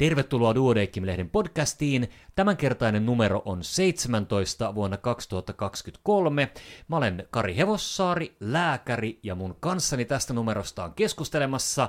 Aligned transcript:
Tervetuloa 0.00 0.54
Duodeckim-lehden 0.54 1.30
podcastiin. 1.30 2.10
Tämänkertainen 2.34 3.06
numero 3.06 3.42
on 3.44 3.64
17 3.64 4.74
vuonna 4.74 4.96
2023. 4.96 6.52
Mä 6.88 6.96
olen 6.96 7.28
Kari 7.30 7.56
Hevossaari, 7.56 8.36
lääkäri, 8.40 9.18
ja 9.22 9.34
mun 9.34 9.56
kanssani 9.60 10.04
tästä 10.04 10.34
numerosta 10.34 10.84
on 10.84 10.94
keskustelemassa 10.94 11.88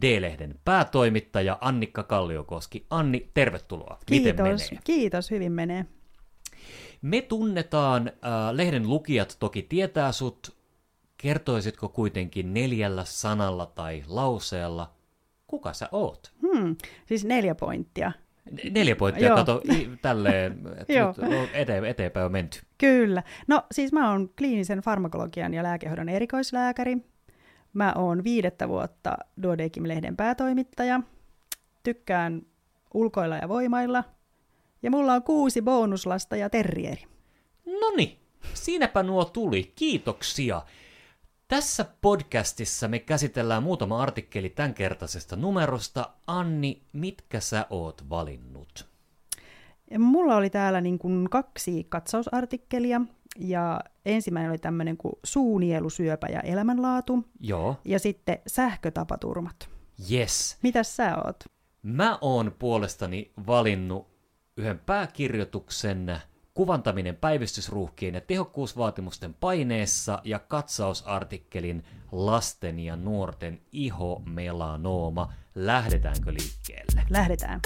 D-lehden 0.00 0.60
päätoimittaja 0.64 1.58
Annikka 1.60 2.02
Kalliokoski. 2.02 2.86
Anni, 2.90 3.30
tervetuloa. 3.34 3.98
Kiitos, 4.06 4.26
Miten 4.26 4.44
menee? 4.44 4.80
kiitos, 4.84 5.30
hyvin 5.30 5.52
menee. 5.52 5.86
Me 7.02 7.20
tunnetaan, 7.20 8.08
äh, 8.08 8.12
lehden 8.52 8.88
lukijat 8.88 9.36
toki 9.40 9.62
tietää 9.62 10.12
sut. 10.12 10.56
Kertoisitko 11.16 11.88
kuitenkin 11.88 12.54
neljällä 12.54 13.04
sanalla 13.04 13.66
tai 13.66 14.04
lauseella, 14.06 15.01
kuka 15.52 15.72
sä 15.72 15.88
oot? 15.92 16.32
Hmm, 16.42 16.76
siis 17.06 17.24
neljä 17.24 17.54
pointtia. 17.54 18.12
Neljä 18.70 18.96
pointtia, 18.96 19.28
Joo. 19.28 19.36
kato 19.36 19.62
tälleen, 20.02 20.58
ete- 21.62 21.86
eteenpäin 21.88 22.26
on 22.26 22.32
menty. 22.32 22.60
Kyllä. 22.78 23.22
No 23.46 23.62
siis 23.72 23.92
mä 23.92 24.10
oon 24.10 24.30
kliinisen 24.38 24.78
farmakologian 24.80 25.54
ja 25.54 25.62
lääkehoidon 25.62 26.08
erikoislääkäri. 26.08 26.96
Mä 27.72 27.92
oon 27.96 28.24
viidettä 28.24 28.68
vuotta 28.68 29.16
Duodeckim-lehden 29.42 30.16
päätoimittaja. 30.16 31.00
Tykkään 31.82 32.42
ulkoilla 32.94 33.36
ja 33.36 33.48
voimailla. 33.48 34.04
Ja 34.82 34.90
mulla 34.90 35.12
on 35.14 35.22
kuusi 35.22 35.62
bonuslasta 35.62 36.36
ja 36.36 36.50
terrieri. 36.50 37.02
Noni, 37.80 38.18
siinäpä 38.54 39.02
nuo 39.02 39.24
tuli. 39.24 39.72
Kiitoksia. 39.76 40.62
Tässä 41.52 41.84
podcastissa 42.00 42.88
me 42.88 42.98
käsitellään 42.98 43.62
muutama 43.62 44.02
artikkeli 44.02 44.48
tämänkertaisesta 44.48 45.36
numerosta. 45.36 46.10
Anni, 46.26 46.82
mitkä 46.92 47.40
sä 47.40 47.66
oot 47.70 48.04
valinnut? 48.10 48.88
Mulla 49.98 50.36
oli 50.36 50.50
täällä 50.50 50.80
niin 50.80 50.98
kuin 50.98 51.30
kaksi 51.30 51.86
katsausartikkelia. 51.88 53.00
Ja 53.38 53.80
ensimmäinen 54.06 54.50
oli 54.50 54.58
tämmöinen 54.58 54.96
kuin 54.96 55.12
suunielusyöpä 55.24 56.26
ja 56.26 56.40
elämänlaatu. 56.40 57.24
Joo, 57.40 57.76
Ja 57.84 57.98
sitten 57.98 58.38
sähkötapaturmat. 58.46 59.68
yes. 60.12 60.58
Mitäs 60.62 60.96
sä 60.96 61.16
oot? 61.24 61.36
Mä 61.82 62.18
oon 62.20 62.52
puolestani 62.58 63.32
valinnut 63.46 64.08
yhden 64.56 64.78
pääkirjoituksen 64.78 66.22
kuvantaminen 66.54 67.16
päivystysruuhkien 67.16 68.14
ja 68.14 68.20
tehokkuusvaatimusten 68.20 69.34
paineessa 69.34 70.18
ja 70.24 70.38
katsausartikkelin 70.38 71.84
lasten 72.12 72.78
ja 72.78 72.96
nuorten 72.96 73.60
ihomelanooma. 73.72 75.32
Lähdetäänkö 75.54 76.32
liikkeelle? 76.32 77.06
Lähdetään. 77.10 77.60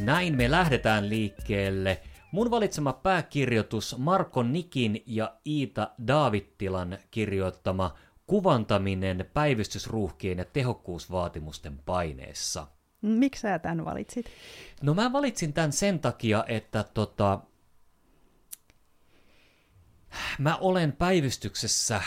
Näin 0.00 0.36
me 0.36 0.50
lähdetään 0.50 1.08
liikkeelle. 1.08 2.00
Mun 2.32 2.50
valitsema 2.50 2.92
pääkirjoitus 2.92 3.98
Marko 3.98 4.42
Nikin 4.42 5.02
ja 5.06 5.36
Iita 5.46 5.90
Daavittilan 6.06 6.98
kirjoittama 7.10 7.94
Kuvantaminen 8.32 9.30
päivystysruuhkien 9.34 10.38
ja 10.38 10.44
tehokkuusvaatimusten 10.44 11.78
paineessa. 11.78 12.66
Miksi 13.02 13.40
sä 13.40 13.58
tämän 13.58 13.84
valitsit? 13.84 14.26
No 14.82 14.94
mä 14.94 15.12
valitsin 15.12 15.52
tämän 15.52 15.72
sen 15.72 16.00
takia, 16.00 16.44
että 16.48 16.84
tota, 16.94 17.40
mä 20.38 20.56
olen 20.56 20.92
päivystyksessä 20.92 22.02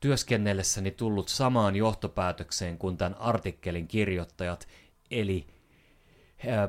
työskennellessäni 0.00 0.90
tullut 0.90 1.28
samaan 1.28 1.76
johtopäätökseen 1.76 2.78
kuin 2.78 2.96
tämän 2.96 3.14
artikkelin 3.14 3.88
kirjoittajat, 3.88 4.68
eli 5.10 5.46
ää, 6.48 6.68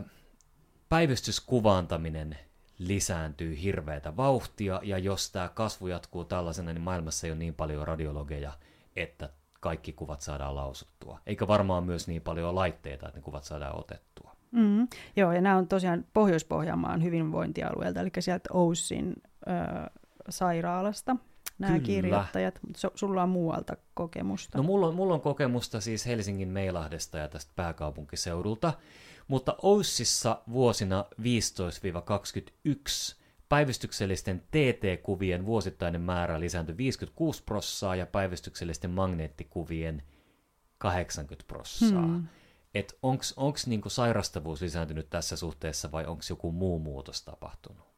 päivystyskuvantaminen 0.89 2.39
lisääntyy 2.87 3.61
hirveätä 3.61 4.17
vauhtia, 4.17 4.79
ja 4.83 4.97
jos 4.97 5.31
tämä 5.31 5.49
kasvu 5.49 5.87
jatkuu 5.87 6.25
tällaisena, 6.25 6.73
niin 6.73 6.81
maailmassa 6.81 7.27
ei 7.27 7.31
ole 7.31 7.39
niin 7.39 7.53
paljon 7.53 7.87
radiologeja, 7.87 8.51
että 8.95 9.29
kaikki 9.59 9.93
kuvat 9.93 10.21
saadaan 10.21 10.55
lausuttua. 10.55 11.19
Eikä 11.25 11.47
varmaan 11.47 11.83
myös 11.83 12.07
niin 12.07 12.21
paljon 12.21 12.55
laitteita, 12.55 13.07
että 13.07 13.19
ne 13.19 13.23
kuvat 13.23 13.43
saadaan 13.43 13.79
otettua. 13.79 14.35
Mm. 14.51 14.87
Joo, 15.15 15.31
ja 15.31 15.41
nämä 15.41 15.57
on 15.57 15.67
tosiaan 15.67 16.05
Pohjois-Pohjanmaan 16.13 17.03
hyvinvointialueelta, 17.03 17.99
eli 17.99 18.09
sieltä 18.19 18.49
Oussin 18.53 19.13
ö, 19.47 19.51
sairaalasta 20.29 21.15
nämä 21.59 21.73
Kyllä. 21.73 21.85
kirjoittajat. 21.85 22.59
Su- 22.67 22.91
sulla 22.95 23.23
on 23.23 23.29
muualta 23.29 23.77
kokemusta. 23.93 24.57
No 24.57 24.63
mulla 24.63 24.87
on, 24.87 24.95
mulla 24.95 25.13
on 25.13 25.21
kokemusta 25.21 25.81
siis 25.81 26.05
Helsingin 26.05 26.47
Meilahdesta 26.47 27.17
ja 27.17 27.27
tästä 27.27 27.51
pääkaupunkiseudulta, 27.55 28.73
mutta 29.27 29.55
Oussissa 29.61 30.41
vuosina 30.51 31.05
15-21 31.21 31.23
päivystyksellisten 33.49 34.39
TT-kuvien 34.39 35.45
vuosittainen 35.45 36.01
määrä 36.01 36.39
lisääntyi 36.39 36.77
56 36.77 37.43
prossaa 37.43 37.95
ja 37.95 38.05
päivystyksellisten 38.05 38.91
magneettikuvien 38.91 40.03
80 40.77 41.47
prossaa. 41.47 42.05
Hmm. 42.05 42.27
Et 42.73 42.97
onks, 43.03 43.33
onks 43.37 43.67
niinku 43.67 43.89
sairastavuus 43.89 44.61
lisääntynyt 44.61 45.09
tässä 45.09 45.35
suhteessa 45.35 45.91
vai 45.91 46.05
onko 46.05 46.23
joku 46.29 46.51
muu 46.51 46.79
muutos 46.79 47.21
tapahtunut? 47.21 47.93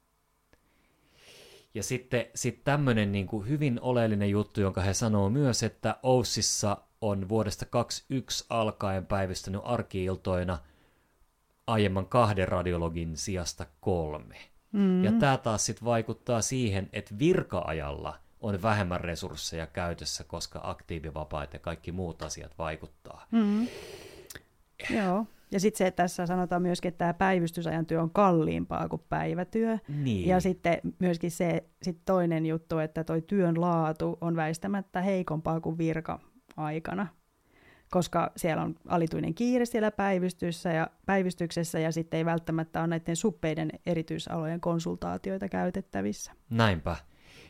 Ja 1.74 1.84
sitten 1.84 2.26
sit 2.36 2.64
tämmöinen 2.64 3.12
niinku 3.12 3.44
hyvin 3.44 3.80
oleellinen 3.82 4.30
juttu, 4.30 4.62
jonka 4.62 4.82
he 4.82 4.94
sanoo 4.94 5.30
myös, 5.30 5.64
että 5.64 6.00
Oussissa 6.04 6.78
on 7.02 7.30
vuodesta 7.30 7.66
2021 7.66 8.46
alkaen 8.50 9.06
päivystänyt 9.06 9.62
arkiiltoina 9.64 10.60
aiemman 11.68 12.06
kahden 12.06 12.48
radiologin 12.48 13.18
sijasta 13.18 13.66
kolme. 13.80 14.36
Mm. 14.72 15.04
Ja 15.04 15.12
tämä 15.12 15.38
taas 15.38 15.66
sitten 15.66 15.86
vaikuttaa 15.86 16.42
siihen, 16.42 16.90
että 16.94 17.20
virka-ajalla 17.20 18.20
on 18.42 18.62
vähemmän 18.62 19.02
resursseja 19.02 19.68
käytössä, 19.68 20.24
koska 20.24 20.60
aktiivivapaat 20.64 21.54
ja 21.54 21.60
kaikki 21.60 21.92
muut 21.92 22.22
asiat 22.22 22.58
vaikuttaa. 22.58 23.26
Mm. 23.32 23.68
Joo. 24.90 25.26
Ja 25.52 25.60
sitten 25.60 25.78
se, 25.78 25.88
että 25.88 26.04
tässä 26.04 26.26
sanotaan 26.26 26.62
myöskin, 26.62 26.90
että 26.90 26.98
tämä 26.98 27.14
päivystysajan 27.14 27.86
työ 27.86 28.02
on 28.02 28.10
kalliimpaa 28.10 28.90
kuin 28.90 29.02
päivätyö. 29.10 29.78
Niin. 29.88 30.28
Ja 30.28 30.40
sitten 30.40 30.80
myöskin 31.00 31.32
se 31.32 31.64
sit 31.82 31.98
toinen 32.06 32.46
juttu, 32.46 32.78
että 32.78 33.04
toi 33.04 33.22
työn 33.22 33.62
laatu 33.62 34.18
on 34.22 34.36
väistämättä 34.36 35.02
heikompaa 35.02 35.62
kuin 35.62 35.78
virka-aikana, 35.78 37.08
koska 37.96 38.32
siellä 38.38 38.64
on 38.64 38.76
alituinen 38.88 39.34
kiire 39.34 39.66
siellä 39.66 39.92
päivystyssä 39.92 40.70
ja 40.70 40.88
päivystyksessä 41.06 41.80
ja 41.80 41.92
sitten 41.92 42.18
ei 42.18 42.26
välttämättä 42.26 42.80
ole 42.80 42.88
näiden 42.88 43.16
suppeiden 43.16 43.72
erityisalojen 43.86 44.62
konsultaatioita 44.62 45.50
käytettävissä. 45.50 46.32
Näinpä. 46.50 46.96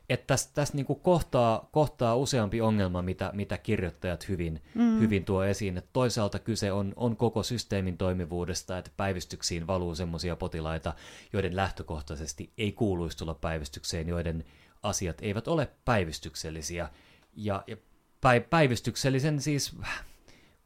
Että 0.09 0.28
tässä 0.28 0.50
täs 0.53 0.73
niinku 0.73 0.95
kohtaa, 0.95 1.69
kohtaa 1.72 2.16
useampi 2.16 2.61
ongelma, 2.61 3.01
mitä, 3.01 3.31
mitä 3.33 3.57
kirjoittajat 3.57 4.29
hyvin, 4.29 4.61
mm. 4.75 5.00
hyvin 5.00 5.25
tuo 5.25 5.44
esiin. 5.44 5.78
Et 5.78 5.89
toisaalta 5.94 6.39
kyse 6.39 6.72
on, 6.72 6.94
on 6.95 7.17
koko 7.17 7.44
systeemin 7.44 7.97
toimivuudesta, 7.97 8.77
että 8.77 8.91
päivystyksiin 8.97 9.67
valuu 9.67 9.95
sellaisia 9.95 10.35
potilaita, 10.35 10.94
joiden 11.33 11.56
lähtökohtaisesti 11.56 12.53
ei 12.57 12.72
kuuluisi 12.72 13.17
tulla 13.17 13.33
päivystykseen, 13.33 14.07
joiden 14.07 14.45
asiat 14.83 15.17
eivät 15.22 15.47
ole 15.47 15.72
päivystyksellisiä. 15.85 16.89
Ja, 17.35 17.63
ja 17.67 17.77
päi, 18.22 18.41
päivystyksellisen 18.41 19.41
siis 19.41 19.75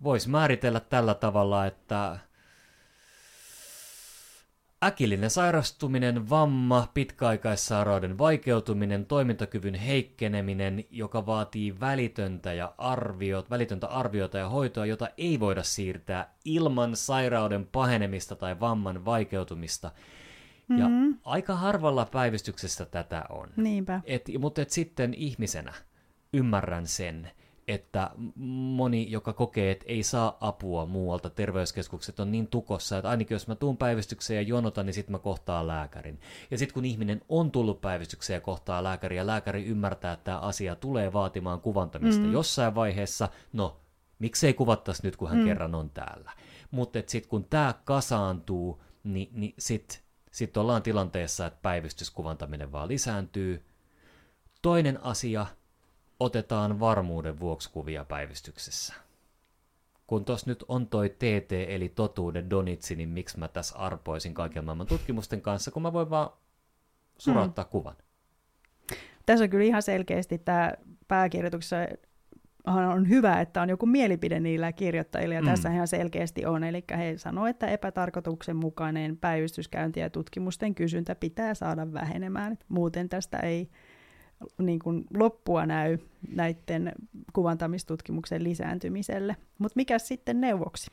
voisi 0.04 0.30
määritellä 0.30 0.80
tällä 0.80 1.14
tavalla, 1.14 1.66
että 1.66 2.20
Äkillinen 4.84 5.30
sairastuminen, 5.30 6.30
vamma, 6.30 6.88
pitkäaikaissairauden 6.94 8.18
vaikeutuminen, 8.18 9.06
toimintakyvyn 9.06 9.76
heikkeneminen, 9.76 10.86
joka 10.92 11.26
vaatii 11.26 11.80
välitöntä, 11.80 12.54
ja 12.54 12.74
arviot, 12.78 13.50
välitöntä 13.50 13.88
arviota 13.88 14.38
ja 14.38 14.50
hoitoa, 14.50 14.86
jota 14.86 15.08
ei 15.18 15.40
voida 15.40 15.64
siirtää 15.64 16.34
ilman 16.46 16.96
sairauden 16.96 17.66
pahenemista 17.72 18.36
tai 18.36 18.60
vamman 18.60 19.06
vaikeutumista. 19.06 19.92
Ja 20.78 20.90
Mhm. 20.90 21.12
aika 21.26 21.56
harvalla 21.56 22.06
päivystyksessä 22.06 22.86
tätä 22.86 23.26
on. 23.30 23.50
Niinpä. 23.58 24.02
Et, 24.06 24.30
mutta 24.40 24.62
et 24.62 24.70
sitten 24.70 25.14
ihmisenä 25.14 25.74
ymmärrän 26.34 26.88
sen, 26.88 27.32
että 27.70 28.12
moni, 28.76 29.12
joka 29.12 29.34
kokee, 29.34 29.72
että 29.72 29.86
ei 29.88 30.04
saa 30.04 30.38
apua 30.42 30.86
muualta, 30.86 31.30
terveyskeskukset 31.30 32.20
on 32.20 32.32
niin 32.32 32.48
tukossa, 32.48 32.98
että 32.98 33.10
ainakin 33.10 33.36
jos 33.36 33.48
mä 33.48 33.56
tuun 33.56 33.78
päivystykseen 33.78 34.36
ja 34.36 34.42
jonotan, 34.42 34.86
niin 34.86 34.94
sitten 34.94 35.12
mä 35.12 35.20
kohtaan 35.20 35.68
lääkärin. 35.68 36.20
Ja 36.52 36.58
sitten 36.58 36.74
kun 36.74 36.86
ihminen 36.86 37.22
on 37.30 37.52
tullut 37.52 37.82
päivystykseen 37.82 38.38
ja 38.38 38.42
kohtaa 38.42 38.84
lääkärin, 38.84 39.18
ja 39.18 39.28
lääkäri 39.28 39.66
ymmärtää, 39.66 40.14
että 40.14 40.24
tämä 40.24 40.40
asia 40.40 40.76
tulee 40.76 41.14
vaatimaan 41.14 41.62
kuvantamista 41.62 42.24
mm. 42.24 42.34
jossain 42.34 42.76
vaiheessa, 42.76 43.30
no 43.54 43.80
miksei 44.20 44.54
kuvattaisi 44.54 45.04
nyt, 45.04 45.16
kun 45.16 45.30
hän 45.30 45.40
mm. 45.40 45.46
kerran 45.46 45.76
on 45.76 45.90
täällä. 45.90 46.32
Mutta 46.72 47.00
sitten 47.08 47.30
kun 47.30 47.44
tämä 47.44 47.74
kasaantuu, 47.84 48.82
niin, 49.04 49.30
niin 49.34 49.54
sitten 49.60 49.98
sit 50.32 50.58
ollaan 50.58 50.84
tilanteessa, 50.84 51.46
että 51.46 51.60
päivystyskuvantaminen 51.62 52.72
vaan 52.72 52.88
lisääntyy, 52.88 53.64
Toinen 54.62 55.04
asia, 55.04 55.46
otetaan 56.20 56.80
varmuuden 56.80 57.40
vuoksi 57.40 57.72
kuvia 57.72 58.06
päivystyksessä. 58.06 58.94
Kun 60.08 60.26
tos 60.26 60.46
nyt 60.46 60.64
on 60.68 60.88
toi 60.88 61.10
TT 61.10 61.52
eli 61.52 61.90
totuuden 61.90 62.50
donitsi, 62.50 62.96
niin 62.96 63.10
miksi 63.10 63.40
mä 63.40 63.48
tässä 63.48 63.78
arpoisin 63.78 64.34
kaiken 64.34 64.66
maailman 64.66 64.88
tutkimusten 64.88 65.42
kanssa, 65.42 65.72
kun 65.72 65.82
mä 65.82 65.94
voin 65.94 66.10
vaan 66.10 66.30
surauttaa 67.18 67.64
hmm. 67.64 67.72
kuvan. 67.72 67.96
Tässä 69.26 69.44
on 69.44 69.50
kyllä 69.50 69.66
ihan 69.66 69.82
selkeästi 69.82 70.38
tämä 70.38 70.74
pääkirjoituksessa 71.08 71.78
on 72.66 73.10
hyvä, 73.10 73.42
että 73.42 73.62
on 73.62 73.70
joku 73.70 73.86
mielipide 73.86 74.40
niillä 74.40 74.72
kirjoittajilla, 74.72 75.36
ja 75.36 75.42
mm. 75.42 75.48
tässä 75.48 75.72
ihan 75.72 75.88
selkeästi 75.88 76.46
on. 76.46 76.64
Eli 76.64 76.84
he 76.98 77.18
sanoivat, 77.18 77.50
että 77.50 77.68
epätarkoituksenmukainen 77.68 79.18
päivystyskäynti 79.18 80.00
ja 80.00 80.10
tutkimusten 80.10 80.76
kysyntä 80.76 81.16
pitää 81.16 81.54
saada 81.54 81.94
vähenemään. 81.94 82.58
Muuten 82.70 83.10
tästä 83.10 83.38
ei 83.38 83.70
niin 84.58 84.80
kuin 84.80 85.06
loppua 85.18 85.66
näy 85.66 85.98
näiden 86.36 86.92
kuvantamistutkimuksen 87.34 88.44
lisääntymiselle. 88.44 89.36
Mutta 89.58 89.76
mikä 89.76 90.00
sitten 90.00 90.42
neuvoksi? 90.42 90.92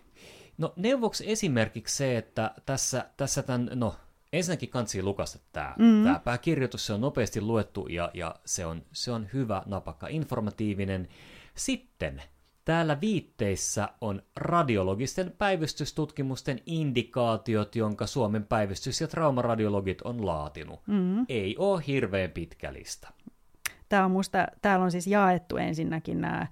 No 0.59 0.73
neuvoksi 0.77 1.31
esimerkiksi 1.31 1.97
se, 1.97 2.19
että 2.19 2.55
tässä, 2.67 3.11
tässä 3.17 3.43
tämän, 3.43 3.71
no 3.75 3.95
ensinnäkin 4.33 4.69
kansi 4.69 5.03
lukasta 5.03 5.39
tämä, 5.53 5.75
mm. 5.79 6.05
tämä 6.05 6.21
pääkirjoitus, 6.25 6.87
se 6.87 6.93
on 6.93 7.01
nopeasti 7.01 7.41
luettu 7.41 7.87
ja, 7.87 8.11
ja 8.15 8.35
se, 8.45 8.67
on, 8.67 8.83
se 8.93 9.13
on 9.13 9.29
hyvä, 9.33 9.63
napakka, 9.67 10.07
informatiivinen. 10.09 11.09
Sitten 11.55 12.23
täällä 12.65 13.01
viitteissä 13.01 13.89
on 14.01 14.23
radiologisten 14.37 15.33
päivystystutkimusten 15.39 16.61
indikaatiot, 16.67 17.77
jonka 17.77 18.07
Suomen 18.07 18.47
päivystys- 18.47 19.01
ja 19.01 19.09
traumaradiologit 19.09 20.03
on 20.03 20.27
laatinut. 20.27 20.81
Mm. 20.87 21.27
Ei 21.29 21.57
ole 21.59 21.83
hirveän 21.87 22.31
pitkä 22.31 22.73
lista. 22.73 23.13
Tämä 23.89 24.05
on 24.05 24.11
musta, 24.11 24.47
täällä 24.63 24.85
on 24.85 24.91
siis 24.91 25.07
jaettu 25.07 25.57
ensinnäkin 25.57 26.21
nämä 26.21 26.47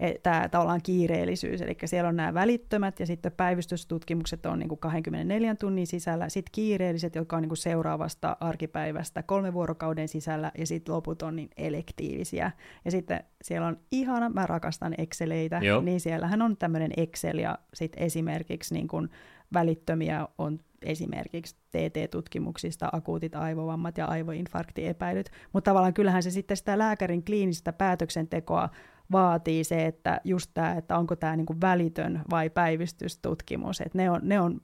E, 0.00 0.12
tämä 0.22 0.48
tavallaan 0.48 0.82
kiireellisyys, 0.82 1.62
eli 1.62 1.76
siellä 1.84 2.08
on 2.08 2.16
nämä 2.16 2.34
välittömät 2.34 3.00
ja 3.00 3.06
sitten 3.06 3.32
päivystystutkimukset 3.32 4.46
on 4.46 4.58
niin 4.58 4.68
kuin 4.68 4.78
24 4.78 5.54
tunnin 5.54 5.86
sisällä, 5.86 6.28
sitten 6.28 6.52
kiireelliset, 6.52 7.14
jotka 7.14 7.36
on 7.36 7.42
niin 7.42 7.48
kuin 7.48 7.56
seuraavasta 7.56 8.36
arkipäivästä 8.40 9.22
kolme 9.22 9.52
vuorokauden 9.52 10.08
sisällä 10.08 10.52
ja 10.58 10.66
sitten 10.66 10.94
loput 10.94 11.22
on 11.22 11.36
niin 11.36 11.50
elektiivisiä. 11.56 12.50
Ja 12.84 12.90
sitten 12.90 13.24
siellä 13.42 13.66
on 13.66 13.76
ihana, 13.92 14.28
mä 14.28 14.46
rakastan 14.46 14.94
Exceleitä, 14.98 15.60
Joo. 15.62 15.80
niin 15.80 16.00
siellähän 16.00 16.42
on 16.42 16.56
tämmöinen 16.56 16.90
Excel 16.96 17.38
ja 17.38 17.58
sitten 17.74 18.02
esimerkiksi 18.02 18.74
niin 18.74 18.88
kuin 18.88 19.10
välittömiä 19.54 20.28
on 20.38 20.60
esimerkiksi 20.82 21.56
TT-tutkimuksista 21.70 22.88
akuutit 22.92 23.34
aivovammat 23.34 23.98
ja 23.98 24.06
aivoinfarktiepäilyt, 24.06 25.30
mutta 25.52 25.70
tavallaan 25.70 25.94
kyllähän 25.94 26.22
se 26.22 26.30
sitten 26.30 26.56
sitä 26.56 26.78
lääkärin 26.78 27.24
kliinistä 27.24 27.72
päätöksentekoa 27.72 28.68
vaatii 29.12 29.64
se, 29.64 29.86
että 29.86 30.20
just 30.24 30.50
tämä, 30.54 30.72
että 30.72 30.98
onko 30.98 31.16
tämä 31.16 31.36
niin 31.36 31.60
välitön 31.60 32.22
vai 32.30 32.50
päivystystutkimus, 32.50 33.80
että 33.80 33.98
ne 33.98 34.10
on, 34.10 34.20
ne 34.22 34.40
on 34.40 34.60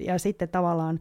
ja 0.00 0.18
sitten 0.18 0.48
tavallaan 0.48 1.00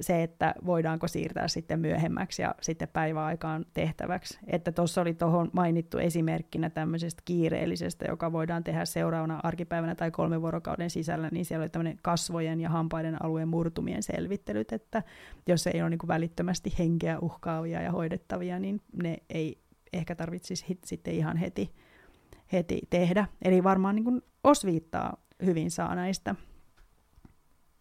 se, 0.00 0.22
että 0.22 0.54
voidaanko 0.66 1.08
siirtää 1.08 1.48
sitten 1.48 1.80
myöhemmäksi 1.80 2.42
ja 2.42 2.54
sitten 2.60 2.88
päiväaikaan 2.88 3.64
tehtäväksi. 3.74 4.38
Että 4.46 4.72
tuossa 4.72 5.00
oli 5.00 5.14
tuohon 5.14 5.50
mainittu 5.52 5.98
esimerkkinä 5.98 6.70
tämmöisestä 6.70 7.22
kiireellisestä, 7.24 8.04
joka 8.08 8.32
voidaan 8.32 8.64
tehdä 8.64 8.84
seuraavana 8.84 9.40
arkipäivänä 9.42 9.94
tai 9.94 10.10
kolmen 10.10 10.42
vuorokauden 10.42 10.90
sisällä, 10.90 11.28
niin 11.32 11.44
siellä 11.44 11.62
oli 11.62 11.70
tämmöinen 11.70 11.98
kasvojen 12.02 12.60
ja 12.60 12.70
hampaiden 12.70 13.22
alueen 13.24 13.48
murtumien 13.48 14.02
selvittelyt, 14.02 14.72
että 14.72 15.02
jos 15.46 15.66
ei 15.66 15.82
ole 15.82 15.90
niin 15.90 15.98
kuin 15.98 16.08
välittömästi 16.08 16.74
henkeä 16.78 17.18
uhkaavia 17.18 17.82
ja 17.82 17.92
hoidettavia, 17.92 18.58
niin 18.58 18.80
ne 19.02 19.16
ei 19.30 19.58
ehkä 19.92 20.14
tarvitsisi 20.14 20.78
sitten 20.84 21.14
ihan 21.14 21.36
heti, 21.36 21.74
heti 22.52 22.80
tehdä. 22.90 23.26
Eli 23.42 23.64
varmaan 23.64 23.94
niin 23.94 24.04
kuin 24.04 24.22
osviittaa 24.44 25.16
hyvin 25.44 25.70
saa 25.70 25.94
näistä. 25.94 26.34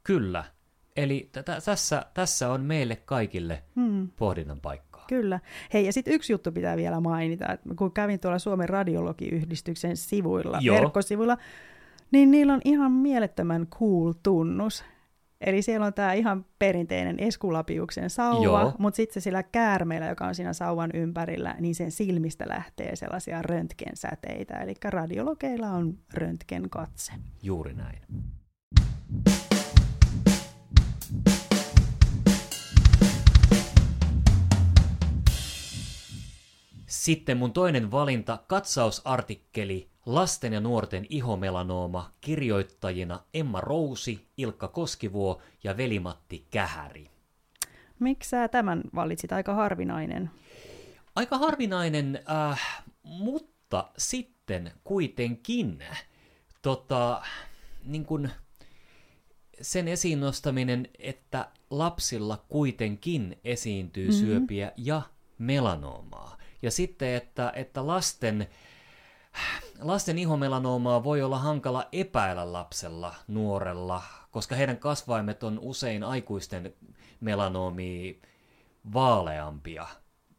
Kyllä. 0.03 0.54
Eli 0.97 1.29
t- 1.31 1.63
tässä, 1.65 2.05
tässä 2.13 2.51
on 2.51 2.61
meille 2.61 2.95
kaikille 2.95 3.63
hmm. 3.75 4.09
pohdinnan 4.15 4.59
paikkaa. 4.61 5.05
Kyllä. 5.07 5.39
Hei, 5.73 5.85
ja 5.85 5.93
sitten 5.93 6.13
yksi 6.13 6.33
juttu 6.33 6.51
pitää 6.51 6.77
vielä 6.77 6.99
mainita, 6.99 7.53
että 7.53 7.69
kun 7.75 7.91
kävin 7.91 8.19
tuolla 8.19 8.39
Suomen 8.39 8.69
radiologiyhdistyksen 8.69 9.97
sivuilla, 9.97 10.57
Joo. 10.61 10.75
verkkosivuilla, 10.75 11.37
niin 12.11 12.31
niillä 12.31 12.53
on 12.53 12.61
ihan 12.65 12.91
mielettömän 12.91 13.67
cool 13.67 14.13
tunnus. 14.23 14.83
Eli 15.41 15.61
siellä 15.61 15.85
on 15.85 15.93
tämä 15.93 16.13
ihan 16.13 16.45
perinteinen 16.59 17.19
Eskulapiuksen 17.19 18.09
sauva, 18.09 18.73
mutta 18.77 18.95
sitten 18.95 19.21
sillä 19.21 19.43
käärmeellä, 19.43 20.07
joka 20.07 20.27
on 20.27 20.35
siinä 20.35 20.53
sauvan 20.53 20.89
ympärillä, 20.93 21.55
niin 21.59 21.75
sen 21.75 21.91
silmistä 21.91 22.45
lähtee 22.47 22.95
sellaisia 22.95 23.41
röntgensäteitä. 23.41 24.53
Eli 24.53 24.73
radiologeilla 24.83 25.69
on 25.69 25.97
röntgenkatse. 26.13 27.13
Juuri 27.43 27.73
näin. 27.73 27.99
Sitten 36.95 37.37
mun 37.37 37.53
toinen 37.53 37.91
valinta, 37.91 38.39
katsausartikkeli 38.47 39.89
Lasten 40.05 40.53
ja 40.53 40.59
nuorten 40.59 41.05
ihomelanooma 41.09 42.11
kirjoittajina 42.21 43.19
Emma 43.33 43.61
Rousi, 43.61 44.27
Ilkka 44.37 44.67
Koskivuo 44.67 45.41
ja 45.63 45.77
Velimatti 45.77 46.47
Kähäri. 46.51 47.09
Miksi 47.99 48.29
sä 48.29 48.47
tämän 48.47 48.81
valitsit? 48.95 49.31
Aika 49.31 49.53
harvinainen. 49.53 50.31
Aika 51.15 51.37
harvinainen, 51.37 52.19
äh, 52.51 52.83
mutta 53.03 53.89
sitten 53.97 54.71
kuitenkin 54.83 55.83
tota, 56.61 57.21
niin 57.85 58.05
kun 58.05 58.29
sen 59.61 59.87
esiin 59.87 60.19
nostaminen, 60.19 60.87
että 60.99 61.47
lapsilla 61.69 62.45
kuitenkin 62.49 63.39
esiintyy 63.43 64.07
mm-hmm. 64.07 64.25
syöpiä 64.25 64.71
ja 64.77 65.01
melanoomaa. 65.37 66.34
Ja 66.65 66.71
sitten, 66.71 67.13
että, 67.13 67.51
että 67.55 67.87
lasten 67.87 68.47
Lasten 69.81 70.17
ihomelanoomaa 70.17 71.03
voi 71.03 71.21
olla 71.21 71.39
hankala 71.39 71.87
epäillä 71.91 72.53
lapsella, 72.53 73.15
nuorella, 73.27 74.03
koska 74.31 74.55
heidän 74.55 74.77
kasvaimet 74.77 75.43
on 75.43 75.59
usein 75.59 76.03
aikuisten 76.03 76.73
melanoomia 77.19 78.13
vaaleampia. 78.93 79.87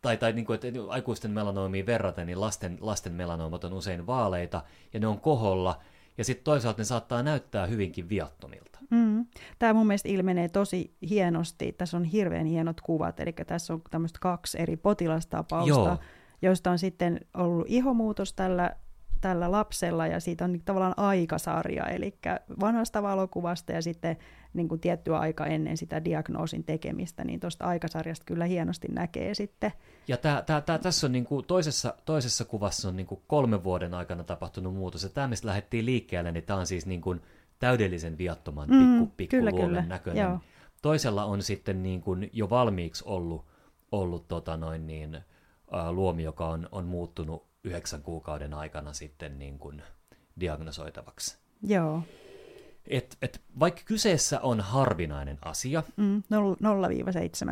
Tai, 0.03 0.17
tai 0.17 0.33
niin 0.33 0.47
kuin, 0.47 0.55
että 0.55 0.69
aikuisten 0.89 1.31
melanoomiin 1.31 1.87
verraten, 1.87 2.27
niin 2.27 2.41
lasten, 2.41 2.79
lasten 2.81 3.13
melanoomat 3.13 3.65
on 3.65 3.73
usein 3.73 4.07
vaaleita 4.07 4.63
ja 4.93 5.01
ne 5.01 5.07
on 5.07 5.21
koholla. 5.21 5.81
Ja 6.19 6.25
sitten 6.25 6.45
toisaalta 6.45 6.81
ne 6.81 6.85
saattaa 6.85 7.23
näyttää 7.23 7.67
hyvinkin 7.67 8.09
viattomilta. 8.09 8.79
Mm. 8.91 9.27
Tämä 9.59 9.73
mun 9.73 9.87
mielestä 9.87 10.09
ilmenee 10.09 10.49
tosi 10.49 10.97
hienosti. 11.09 11.73
Tässä 11.73 11.97
on 11.97 12.05
hirveän 12.05 12.47
hienot 12.47 12.81
kuvat, 12.81 13.21
eli 13.21 13.33
tässä 13.33 13.75
on 13.75 13.83
tämmöistä 13.91 14.19
kaksi 14.23 14.61
eri 14.61 14.77
potilastapausta, 14.77 15.69
Joo. 15.69 15.99
Joista 16.43 16.71
on 16.71 16.79
sitten 16.79 17.21
ollut 17.35 17.67
ihomuutos 17.69 18.33
tällä 18.33 18.77
tällä 19.21 19.51
lapsella 19.51 20.07
ja 20.07 20.21
siitä 20.21 20.45
on 20.45 20.61
tavallaan 20.65 20.95
aikasarja, 20.97 21.87
eli 21.87 22.19
vanhasta 22.61 23.03
valokuvasta 23.03 23.73
ja 23.73 23.83
sitten 23.83 24.17
niin 24.55 24.69
kuin 24.69 24.81
tiettyä 24.81 25.19
aika 25.19 25.47
ennen 25.47 25.77
sitä 25.77 26.05
diagnoosin 26.05 26.65
tekemistä, 26.65 27.25
niin 27.25 27.41
tuosta 27.41 27.65
aikasarjasta 27.65 28.25
kyllä 28.25 28.45
hienosti 28.45 28.89
näkee 28.89 29.35
sitten. 29.35 29.73
Ja 30.09 30.17
tää, 30.17 30.43
tää, 30.43 30.61
tää, 30.61 30.79
tässä 30.79 31.07
on 31.07 31.13
niin 31.13 31.25
kuin 31.25 31.47
toisessa, 31.47 31.95
toisessa 32.05 32.45
kuvassa 32.45 32.89
on 32.89 32.97
niin 32.97 33.07
kuin 33.07 33.21
kolmen 33.27 33.65
vuoden 33.65 33.95
aikana 33.95 34.25
tapahtunut 34.25 34.75
muutos, 34.75 35.03
ja 35.03 35.09
tämä, 35.09 35.29
mistä 35.29 35.49
lähdettiin 35.49 35.87
liikkeelle, 35.87 36.33
niin 36.33 36.45
tämä 36.45 36.59
on 36.59 36.67
siis 36.67 36.87
niin 36.87 37.01
kuin 37.01 37.21
täydellisen 37.59 38.19
viattoman 38.19 38.69
pikku, 38.69 39.05
mm, 39.05 39.11
pikku 39.17 39.37
kyllä, 39.37 39.53
kyllä. 39.53 39.83
näköinen. 39.83 40.23
Joo. 40.23 40.39
Toisella 40.83 41.25
on 41.25 41.43
sitten 41.43 41.83
niin 41.83 42.01
kuin 42.01 42.31
jo 42.33 42.51
valmiiksi 42.51 43.05
ollut, 43.07 43.45
ollut 43.93 44.29
tota 44.29 44.57
noin 44.57 44.87
niin, 44.87 45.19
luomi, 45.91 46.23
joka 46.23 46.49
on, 46.49 46.69
on 46.73 46.85
muuttunut 46.85 47.47
yhdeksän 47.65 48.03
kuukauden 48.03 48.55
aikana 48.55 48.93
sitten 48.93 49.39
niin 49.39 49.59
kuin 49.59 49.83
diagnosoitavaksi. 50.41 51.39
Joo. 51.63 52.03
Et, 52.87 53.17
et 53.23 53.43
vaikka 53.61 53.83
kyseessä 53.85 54.41
on 54.41 54.61
harvinainen 54.61 55.39
asia. 55.43 55.83
Mm, 55.97 56.23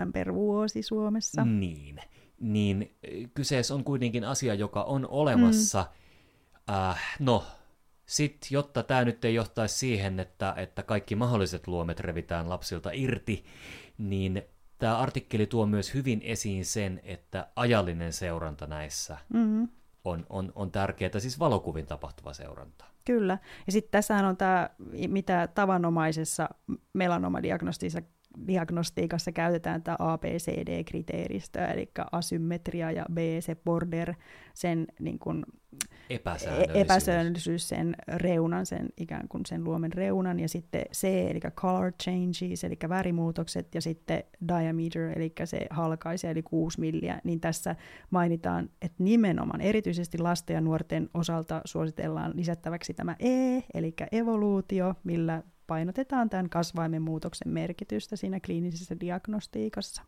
0-7 0.08 0.12
per 0.12 0.34
vuosi 0.34 0.82
Suomessa. 0.82 1.44
Niin, 1.44 2.00
niin 2.40 2.96
kyseessä 3.34 3.74
on 3.74 3.84
kuitenkin 3.84 4.24
asia, 4.24 4.54
joka 4.54 4.82
on 4.82 5.08
olemassa. 5.08 5.86
Mm. 6.68 6.74
Äh, 6.74 7.16
no, 7.18 7.44
sitten 8.06 8.48
jotta 8.50 8.82
tämä 8.82 9.04
nyt 9.04 9.24
ei 9.24 9.34
johtaisi 9.34 9.78
siihen, 9.78 10.20
että, 10.20 10.54
että 10.56 10.82
kaikki 10.82 11.14
mahdolliset 11.14 11.66
luomet 11.66 12.00
revitään 12.00 12.48
lapsilta 12.48 12.90
irti, 12.92 13.44
niin 13.98 14.42
tämä 14.78 14.98
artikkeli 14.98 15.46
tuo 15.46 15.66
myös 15.66 15.94
hyvin 15.94 16.20
esiin 16.24 16.64
sen, 16.64 17.00
että 17.04 17.48
ajallinen 17.56 18.12
seuranta 18.12 18.66
näissä 18.66 19.18
mm-hmm 19.34 19.68
on, 20.04 20.26
on, 20.30 20.52
on 20.54 20.70
tärkeää, 20.70 21.18
siis 21.18 21.38
valokuvin 21.38 21.86
tapahtuva 21.86 22.32
seuranta. 22.32 22.84
Kyllä. 23.04 23.38
Ja 23.66 23.72
sitten 23.72 23.90
tässähän 23.90 24.24
on 24.24 24.36
tämä, 24.36 24.70
mitä 25.08 25.48
tavanomaisessa 25.54 26.48
melanomadiagnostiikassa 26.92 28.14
diagnostiikassa 28.46 29.32
käytetään 29.32 29.82
tätä 29.82 29.96
ABCD-kriteeristöä, 29.98 31.72
eli 31.72 31.90
asymmetria 32.12 32.90
ja 32.90 33.04
B, 33.12 33.18
se 33.40 33.54
border, 33.54 34.14
sen 34.54 34.86
niin 35.00 35.18
kuin, 35.18 35.44
epäsäännöllisyys. 36.10 36.76
epäsäännöllisyys, 36.76 37.68
sen 37.68 37.96
reunan, 38.08 38.66
sen 38.66 38.88
ikään 38.96 39.28
kuin 39.28 39.46
sen 39.46 39.64
luomen 39.64 39.92
reunan, 39.92 40.40
ja 40.40 40.48
sitten 40.48 40.82
C, 40.92 41.04
eli 41.04 41.40
color 41.40 41.92
changes, 42.02 42.64
eli 42.64 42.76
värimuutokset, 42.88 43.74
ja 43.74 43.80
sitten 43.80 44.24
diameter, 44.48 45.18
eli 45.18 45.32
se 45.44 45.66
halkaisee, 45.70 46.30
eli 46.30 46.42
6 46.42 46.80
milliä, 46.80 47.20
niin 47.24 47.40
tässä 47.40 47.76
mainitaan, 48.10 48.70
että 48.82 49.02
nimenomaan 49.02 49.60
erityisesti 49.60 50.18
lasten 50.18 50.54
ja 50.54 50.60
nuorten 50.60 51.10
osalta 51.14 51.60
suositellaan 51.64 52.32
lisättäväksi 52.34 52.94
tämä 52.94 53.16
E, 53.18 53.60
eli 53.74 53.94
evoluutio, 54.12 54.94
millä 55.04 55.42
painotetaan 55.66 56.30
tämän 56.30 56.50
kasvaimen 56.50 57.02
muutoksen 57.02 57.48
merkitystä 57.48 58.16
siinä 58.16 58.40
kliinisessä 58.40 59.00
diagnostiikassa. 59.00 60.02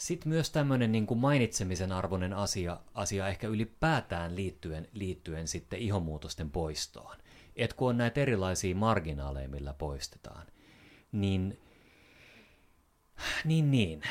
Sitten 0.00 0.28
myös 0.28 0.50
tämmöinen 0.50 0.92
niin 0.92 1.06
kuin 1.06 1.20
mainitsemisen 1.20 1.92
arvoinen 1.92 2.32
asia, 2.32 2.80
asia 2.94 3.28
ehkä 3.28 3.48
ylipäätään 3.48 4.36
liittyen, 4.36 4.88
liittyen 4.92 5.48
sitten 5.48 5.78
ihomuutosten 5.78 6.50
poistoon. 6.50 7.16
Et 7.56 7.72
kun 7.72 7.88
on 7.88 7.98
näitä 7.98 8.20
erilaisia 8.20 8.74
marginaaleja, 8.74 9.48
millä 9.48 9.72
poistetaan, 9.72 10.46
niin, 11.12 11.60
niin, 13.44 13.70
niin 13.70 14.02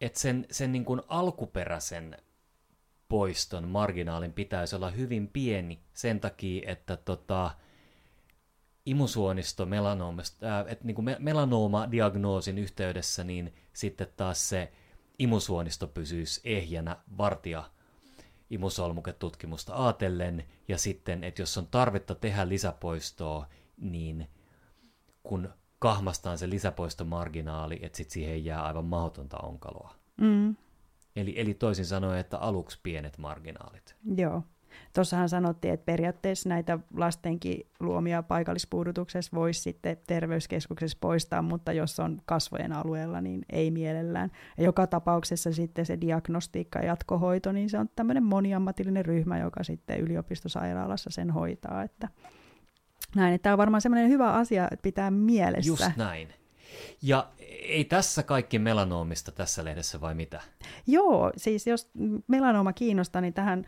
että 0.00 0.20
sen, 0.20 0.46
sen 0.50 0.72
niin 0.72 0.84
kuin 0.84 1.02
alkuperäisen 1.08 2.16
poiston 3.08 3.68
marginaalin 3.68 4.32
pitäisi 4.32 4.76
olla 4.76 4.90
hyvin 4.90 5.28
pieni 5.28 5.80
sen 5.94 6.20
takia, 6.20 6.70
että 6.70 6.96
tota, 6.96 7.50
imusuonisto 8.86 9.66
melanoomasta, 9.66 10.60
äh, 10.60 10.66
että 10.68 10.84
niin 10.84 10.94
kuin 10.94 11.16
melanooma-diagnoosin 11.18 12.58
yhteydessä, 12.58 13.24
niin 13.24 13.54
sitten 13.72 14.08
taas 14.16 14.48
se 14.48 14.72
imusuonisto 15.18 15.86
pysyisi 15.86 16.40
ehjänä 16.44 16.96
vartija 17.18 17.70
imusolmuketutkimusta 18.50 19.84
ajatellen, 19.84 20.44
ja 20.68 20.78
sitten, 20.78 21.24
että 21.24 21.42
jos 21.42 21.58
on 21.58 21.66
tarvetta 21.66 22.14
tehdä 22.14 22.48
lisäpoistoa, 22.48 23.46
niin 23.76 24.28
kun 25.22 25.48
kahmastaan 25.78 26.38
se 26.38 26.50
lisäpoistomarginaali, 26.50 27.78
että 27.82 27.96
sitten 27.96 28.12
siihen 28.12 28.44
jää 28.44 28.64
aivan 28.64 28.84
mahdotonta 28.84 29.38
onkaloa. 29.38 29.94
Mm. 30.20 30.56
Eli, 31.16 31.34
eli 31.36 31.54
toisin 31.54 31.86
sanoen, 31.86 32.20
että 32.20 32.38
aluksi 32.38 32.80
pienet 32.82 33.18
marginaalit. 33.18 33.96
Joo. 34.16 34.42
Tuossahan 34.94 35.28
sanottiin, 35.28 35.74
että 35.74 35.84
periaatteessa 35.84 36.48
näitä 36.48 36.78
lastenkin 36.96 37.66
luomia 37.80 38.22
paikallispuudutuksessa 38.22 39.30
voisi 39.34 39.60
sitten 39.60 39.96
terveyskeskuksessa 40.06 40.98
poistaa, 41.00 41.42
mutta 41.42 41.72
jos 41.72 42.00
on 42.00 42.22
kasvojen 42.26 42.72
alueella, 42.72 43.20
niin 43.20 43.44
ei 43.52 43.70
mielellään. 43.70 44.30
Ja 44.58 44.64
joka 44.64 44.86
tapauksessa 44.86 45.52
sitten 45.52 45.86
se 45.86 46.00
diagnostiikka 46.00 46.78
ja 46.78 46.86
jatkohoito, 46.86 47.52
niin 47.52 47.70
se 47.70 47.78
on 47.78 47.88
tämmöinen 47.96 48.24
moniammatillinen 48.24 49.04
ryhmä, 49.04 49.38
joka 49.38 49.64
sitten 49.64 50.00
yliopistosairaalassa 50.00 51.10
sen 51.10 51.30
hoitaa. 51.30 51.82
Että 51.82 52.08
näin, 53.16 53.34
että 53.34 53.42
tämä 53.42 53.54
on 53.54 53.58
varmaan 53.58 53.80
semmoinen 53.80 54.10
hyvä 54.10 54.32
asia, 54.32 54.64
että 54.64 54.82
pitää 54.82 55.10
mielessä. 55.10 55.68
Just 55.68 55.96
näin. 55.96 56.28
Ja 57.02 57.28
ei 57.38 57.84
tässä 57.84 58.22
kaikki 58.22 58.58
melanoomista 58.58 59.32
tässä 59.32 59.64
lehdessä 59.64 60.00
vai 60.00 60.14
mitä? 60.14 60.40
Joo, 60.86 61.32
siis 61.36 61.66
jos 61.66 61.90
melanooma 62.26 62.72
kiinnostaa, 62.72 63.20
niin 63.20 63.34
tähän 63.34 63.66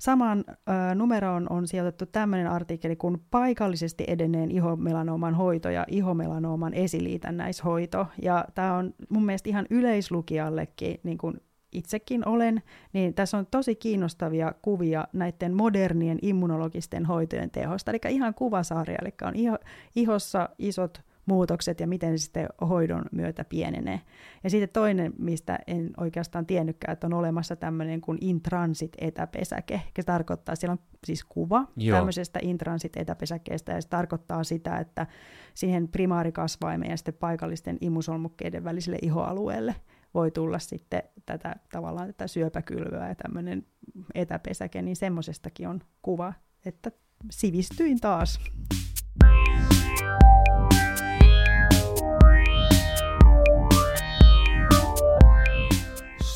Samaan 0.00 0.44
ö, 0.48 0.94
numeroon 0.94 1.46
on 1.50 1.68
sijoitettu 1.68 2.06
tämmöinen 2.06 2.50
artikkeli 2.50 2.96
kuin 2.96 3.22
paikallisesti 3.30 4.04
edenneen 4.08 4.50
ihomelanooman 4.50 5.34
hoito 5.34 5.70
ja 5.70 5.84
ihomelanooman 5.88 6.74
esiliitännäishoito. 6.74 8.06
Ja 8.22 8.44
tämä 8.54 8.76
on 8.76 8.94
mun 9.08 9.26
mielestä 9.26 9.48
ihan 9.48 9.66
yleislukijallekin, 9.70 11.00
niin 11.02 11.18
kuin 11.18 11.40
itsekin 11.72 12.28
olen, 12.28 12.62
niin 12.92 13.14
tässä 13.14 13.38
on 13.38 13.46
tosi 13.50 13.74
kiinnostavia 13.74 14.54
kuvia 14.62 15.04
näiden 15.12 15.54
modernien 15.54 16.18
immunologisten 16.22 17.04
hoitojen 17.06 17.50
tehosta. 17.50 17.90
Eli 17.90 18.00
ihan 18.08 18.34
kuvasarja, 18.34 18.98
eli 19.02 19.12
on 19.22 19.36
iho, 19.36 19.58
ihossa 19.96 20.48
isot 20.58 21.02
muutokset 21.30 21.80
ja 21.80 21.86
miten 21.86 22.18
se 22.18 22.22
sitten 22.22 22.48
hoidon 22.68 23.02
myötä 23.12 23.44
pienenee. 23.44 24.00
Ja 24.44 24.50
sitten 24.50 24.68
toinen, 24.68 25.12
mistä 25.18 25.58
en 25.66 25.90
oikeastaan 25.96 26.46
tiennytkään, 26.46 26.92
että 26.92 27.06
on 27.06 27.12
olemassa 27.12 27.56
tämmöinen 27.56 28.00
kuin 28.00 28.18
intransit 28.20 28.92
etäpesäke. 28.98 29.80
Se 29.96 30.02
tarkoittaa, 30.02 30.56
siellä 30.56 30.72
on 30.72 30.78
siis 31.04 31.24
kuva 31.24 31.64
Joo. 31.76 31.96
tämmöisestä 31.96 32.40
intransit 32.42 32.96
etäpesäkkeestä 32.96 33.72
ja 33.72 33.80
se 33.80 33.88
tarkoittaa 33.88 34.44
sitä, 34.44 34.78
että 34.78 35.06
siihen 35.54 35.88
primaarikasvaimeen 35.88 36.90
ja 36.90 36.96
sitten 36.96 37.14
paikallisten 37.14 37.78
imusolmukkeiden 37.80 38.64
väliselle 38.64 38.98
ihoalueelle 39.02 39.74
voi 40.14 40.30
tulla 40.30 40.58
sitten 40.58 41.02
tätä 41.26 41.56
tavallaan 41.72 42.06
tätä 42.06 42.26
syöpäkylvyä 42.26 43.08
ja 43.08 43.14
tämmöinen 43.14 43.66
etäpesäke, 44.14 44.82
niin 44.82 44.96
semmoisestakin 44.96 45.68
on 45.68 45.80
kuva, 46.02 46.32
että 46.64 46.90
sivistyin 47.30 48.00
taas. 48.00 48.40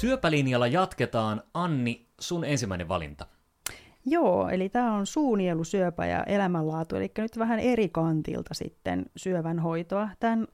Syöpälinjalla 0.05 0.67
jatketaan. 0.67 1.43
Anni, 1.55 2.07
sun 2.21 2.45
ensimmäinen 2.45 2.89
valinta. 2.89 3.27
Joo, 4.07 4.49
eli 4.49 4.69
tämä 4.69 4.95
on 4.95 5.07
suunielusyöpä 5.07 6.07
ja 6.07 6.25
elämänlaatu, 6.25 6.97
eli 6.97 7.13
nyt 7.19 7.39
vähän 7.39 7.59
eri 7.59 7.89
kantilta 7.89 8.55
sitten 8.55 9.07
syövän 9.17 9.59
hoitoa. 9.59 10.09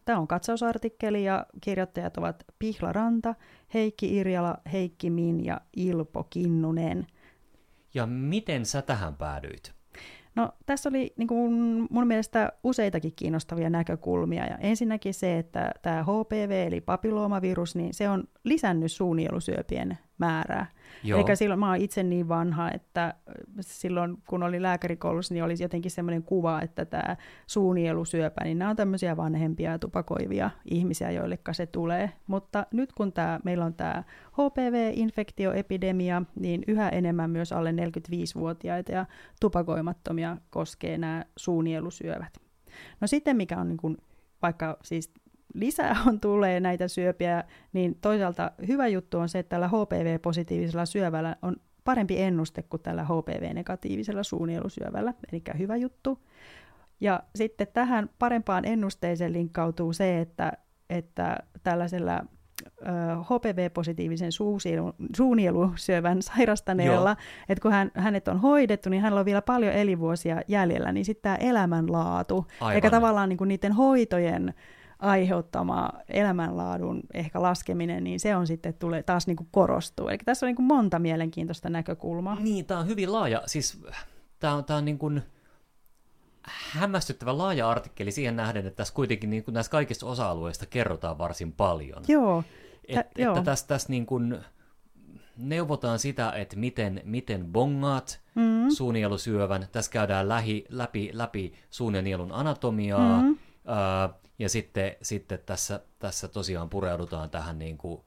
Tämä 0.05 0.19
on 0.19 0.29
katsausartikkeli 0.29 1.25
ja 1.25 1.47
kirjoittajat 1.61 2.17
ovat 2.17 2.45
Pihla 2.59 2.93
Ranta, 2.93 3.35
Heikki 3.75 4.17
Irjala, 4.17 4.59
Heikki 4.73 5.11
Min 5.11 5.45
ja 5.45 5.61
Ilpo 5.77 6.25
Kinnunen. 6.25 7.07
Ja 7.95 8.07
miten 8.07 8.67
sä 8.67 8.83
tähän 8.83 9.15
päädyit? 9.15 9.80
No 10.41 10.53
tässä 10.67 10.89
oli 10.89 11.13
niin 11.17 11.29
kuin 11.29 11.53
mun 11.91 12.07
mielestä 12.07 12.53
useitakin 12.65 13.13
kiinnostavia 13.17 13.71
näkökulmia. 13.71 14.47
Ja 14.47 14.57
ensinnäkin 14.57 15.15
se, 15.15 15.39
että 15.39 15.73
tämä 15.83 16.03
HPV 16.03 16.65
eli 16.67 16.81
papilloomavirus, 16.81 17.77
niin 17.77 17.95
se 17.95 18.09
on 18.09 18.25
lisännyt 18.45 18.93
suunielusyöpien 18.93 19.99
määrää. 20.19 20.67
Eikä 21.17 21.37
silloin, 21.37 21.61
mä 21.61 21.69
oon 21.69 21.77
itse 21.77 22.03
niin 22.03 22.29
vanha, 22.29 22.71
että 22.71 23.15
silloin 23.61 24.17
kun 24.29 24.43
oli 24.43 24.63
lääkärikoulussa, 24.63 25.35
niin 25.35 25.45
olisi 25.45 25.65
jotenkin 25.65 25.91
semmoinen 25.91 26.23
kuva, 26.23 26.61
että 26.63 26.85
tämä 26.85 27.17
suunielusyöpä, 27.47 28.45
niin 28.45 28.59
nämä 28.59 28.71
on 28.71 28.77
tämmöisiä 28.77 29.17
vanhempia 29.17 29.79
tupakoivia 29.79 30.51
ihmisiä, 30.71 31.11
joille 31.11 31.39
se 31.53 31.67
tulee. 31.67 32.13
Mutta 32.27 32.67
nyt 32.73 32.93
kun 32.93 33.13
tää, 33.13 33.41
meillä 33.45 33.65
on 33.65 33.75
tämä 33.75 34.03
HPV-infektioepidemia, 34.33 36.23
niin 36.41 36.63
yhä 36.67 36.89
enemmän 36.89 37.31
myös 37.31 37.53
alle 37.53 37.73
45-vuotiaita 37.73 38.93
ja 38.93 39.07
tupakoimattomia 39.41 40.37
koskee 40.51 40.99
nämä 40.99 41.25
suunielusyövät. 41.37 42.33
No 43.01 43.07
sitten 43.07 43.37
mikä 43.37 43.59
on 43.59 43.69
niin 43.69 43.77
kuin, 43.77 43.97
vaikka 44.43 44.79
siis 44.83 45.13
lisää 45.55 45.97
on 46.07 46.21
tulee 46.21 46.61
näitä 46.61 46.89
syöpiä, 46.89 47.45
niin 47.73 47.99
toisaalta 48.01 48.53
hyvä 48.69 48.89
juttu 48.89 49.19
on 49.19 49.29
se, 49.29 49.39
että 49.39 49.51
tällä 49.51 49.69
HPV-positiivisella 49.69 50.87
syövällä 50.87 51.37
on 51.43 51.57
parempi 51.85 52.23
ennuste 52.23 52.63
kuin 52.63 52.83
tällä 52.83 53.05
HPV-negatiivisella 53.05 54.23
suunielusyövällä, 54.23 55.15
eli 55.33 55.43
hyvä 55.59 55.77
juttu. 55.77 56.19
Ja 57.01 57.23
sitten 57.35 57.67
tähän 57.73 58.11
parempaan 58.19 58.65
ennusteeseen 58.65 59.33
linkkautuu 59.33 59.93
se, 59.93 60.21
että, 60.21 60.53
että 60.91 61.37
tällaisella 61.63 62.25
HPV-positiivisen 63.23 64.31
suunielusyövän 65.17 66.23
sairastaneella, 66.23 67.17
että 67.49 67.63
kun 67.63 67.73
hän, 67.73 67.91
hänet 67.95 68.29
on 68.29 68.41
hoidettu, 68.41 68.91
niin 68.91 69.03
hänellä 69.03 69.21
on 69.21 69.27
vielä 69.27 69.43
paljon 69.43 69.73
elinvuosia 69.73 70.43
jäljellä, 70.49 70.93
niin 70.93 71.05
sitten 71.05 71.23
tämä 71.23 71.37
elämänlaatu, 71.51 72.47
Aivan. 72.61 72.75
eikä 72.75 72.91
tavallaan 72.91 73.29
niin 73.29 73.37
kuin 73.37 73.49
niiden 73.49 73.73
hoitojen 73.73 74.55
aiheuttama 75.01 75.91
elämänlaadun 76.09 77.01
ehkä 77.15 77.43
laskeminen, 77.43 78.05
niin 78.05 78.21
se 78.21 78.37
on 78.37 78.47
sitten 78.47 78.75
tulee 78.75 79.03
taas 79.03 79.27
niin 79.27 79.37
kuin 79.37 79.49
korostuu. 79.51 80.09
Eli 80.09 80.19
tässä 80.19 80.47
on 80.47 80.49
niin 80.49 80.57
kuin 80.57 80.67
monta 80.67 80.99
mielenkiintoista 80.99 81.71
näkökulmaa. 81.71 82.37
Niin, 82.41 82.65
tämä 82.65 82.81
on 82.81 82.87
hyvin 82.87 83.13
laaja. 83.13 83.43
Siis 83.47 83.83
tämä 84.39 84.55
on, 84.55 84.65
tämä 84.65 84.77
on 84.77 84.85
niin 84.85 84.99
kuin 84.99 85.23
hämmästyttävä 86.73 87.39
laaja 87.39 87.71
artikkeli 87.71 88.11
siihen 88.11 88.37
nähden, 88.37 88.67
että 88.67 88.77
tässä 88.77 88.95
kuitenkin 88.95 89.31
niin 89.31 89.45
kuin 89.45 89.55
näistä 89.55 89.71
kaikista 89.73 90.07
osa-alueista 90.07 90.67
kerrotaan 90.67 91.19
varsin 91.19 91.53
paljon. 91.53 92.03
Joo. 92.09 92.45
Et, 92.89 92.95
Tä, 92.95 93.01
että 93.01 93.23
joo. 93.23 93.43
tässä, 93.43 93.67
tässä 93.67 93.89
niin 93.89 94.07
kuin 94.07 94.39
neuvotaan 95.37 95.99
sitä, 95.99 96.33
että 96.33 96.57
miten, 96.57 97.01
miten 97.05 97.47
bongaat 97.53 98.21
mm-hmm. 98.35 98.71
suunielusyövän. 98.71 99.67
Tässä 99.73 99.91
käydään 99.91 100.29
lähi, 100.29 100.65
läpi, 100.69 101.11
läpi 101.13 101.53
suunielun 101.71 102.33
anatomiaa. 102.33 103.21
Mm-hmm. 103.21 103.39
Äh, 103.69 104.15
ja 104.39 104.49
sitten, 104.49 104.97
sitten 105.03 105.39
tässä, 105.47 105.81
tässä 105.99 106.29
tosiaan 106.29 106.71
pureudutaan 106.71 107.31
tähän 107.31 107.59
niin 107.59 107.79
kuin, 107.79 108.01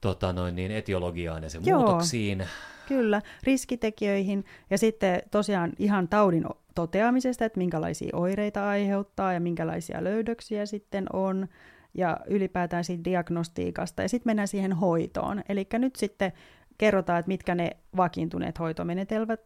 tota 0.00 0.32
noin, 0.32 0.56
niin 0.56 0.70
etiologiaan 0.70 1.42
ja 1.42 1.50
sen 1.50 1.62
Joo, 1.64 1.80
muutoksiin. 1.80 2.46
Kyllä, 2.88 3.22
riskitekijöihin 3.42 4.44
ja 4.70 4.78
sitten 4.78 5.22
tosiaan 5.30 5.72
ihan 5.78 6.08
taudin 6.08 6.44
toteamisesta, 6.74 7.44
että 7.44 7.58
minkälaisia 7.58 8.16
oireita 8.16 8.68
aiheuttaa 8.68 9.32
ja 9.32 9.40
minkälaisia 9.40 10.04
löydöksiä 10.04 10.66
sitten 10.66 11.06
on. 11.12 11.48
ja 11.94 12.16
ylipäätään 12.26 12.84
siitä 12.84 13.04
diagnostiikasta, 13.04 14.02
ja 14.02 14.08
sitten 14.08 14.30
mennään 14.30 14.48
siihen 14.48 14.72
hoitoon. 14.72 15.42
Eli 15.48 15.66
nyt 15.72 15.96
sitten 15.96 16.32
kerrotaan, 16.78 17.18
että 17.18 17.28
mitkä 17.28 17.54
ne 17.54 17.70
vakiintuneet 17.96 18.58
hoitomenetelmät, 18.58 19.40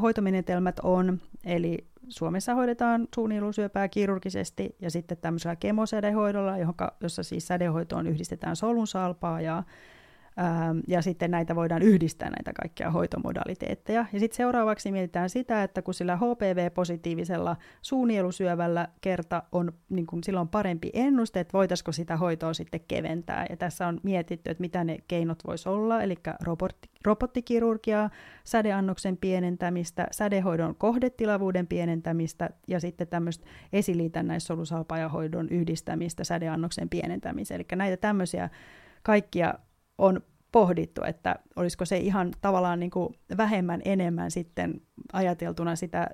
hoitomenetelmät 0.00 0.80
on, 0.82 1.20
eli 1.44 1.86
Suomessa 2.12 2.54
hoidetaan 2.54 3.08
suunielusyöpää 3.14 3.88
kirurgisesti 3.88 4.76
ja 4.80 4.90
sitten 4.90 5.18
tämmöisellä 5.18 5.56
kemosädehoidolla, 5.56 6.58
johonka, 6.58 6.96
jossa 7.00 7.22
siis 7.22 7.46
sädehoitoon 7.46 8.06
yhdistetään 8.06 8.56
solunsalpaa 8.56 9.40
ja 9.40 9.56
Ähm, 9.56 9.66
ja 10.88 11.02
sitten 11.02 11.30
näitä 11.30 11.56
voidaan 11.56 11.82
yhdistää 11.82 12.30
näitä 12.30 12.52
kaikkia 12.60 12.90
hoitomodaliteetteja. 12.90 14.06
Ja 14.12 14.20
sitten 14.20 14.36
seuraavaksi 14.36 14.92
mietitään 14.92 15.30
sitä, 15.30 15.62
että 15.62 15.82
kun 15.82 15.94
sillä 15.94 16.16
HPV-positiivisella 16.16 17.56
suunielusyövällä 17.82 18.88
kerta 19.00 19.42
on, 19.52 19.72
niin 19.88 20.06
kun 20.06 20.24
sillä 20.24 20.40
on 20.40 20.48
parempi 20.48 20.90
ennuste, 20.94 21.40
että 21.40 21.52
voitaisiko 21.52 21.92
sitä 21.92 22.16
hoitoa 22.16 22.54
sitten 22.54 22.80
keventää. 22.88 23.46
Ja 23.50 23.56
tässä 23.56 23.86
on 23.86 24.00
mietitty, 24.02 24.50
että 24.50 24.60
mitä 24.60 24.84
ne 24.84 24.98
keinot 25.08 25.38
voisi 25.46 25.68
olla, 25.68 26.02
eli 26.02 26.16
robotti, 26.44 26.90
robottikirurgiaa, 27.04 28.10
sädeannoksen 28.44 29.16
pienentämistä, 29.16 30.06
sädehoidon 30.10 30.74
kohdetilavuuden 30.74 31.66
pienentämistä 31.66 32.50
ja 32.68 32.80
sitten 32.80 33.08
tämmöistä 33.08 33.46
esiliitännäissolusalpaajahoidon 33.72 35.48
yhdistämistä 35.48 36.24
sädeannoksen 36.24 36.88
pienentämiseen. 36.88 37.60
Eli 37.60 37.78
näitä 37.78 37.96
tämmöisiä 37.96 38.50
kaikkia 39.02 39.54
on 39.98 40.20
pohdittu, 40.52 41.02
että 41.04 41.36
olisiko 41.56 41.84
se 41.84 41.96
ihan 41.96 42.32
tavallaan 42.40 42.80
niin 42.80 42.90
kuin 42.90 43.14
vähemmän 43.36 43.80
enemmän 43.84 44.30
sitten 44.30 44.80
ajateltuna 45.12 45.76
sitä 45.76 46.10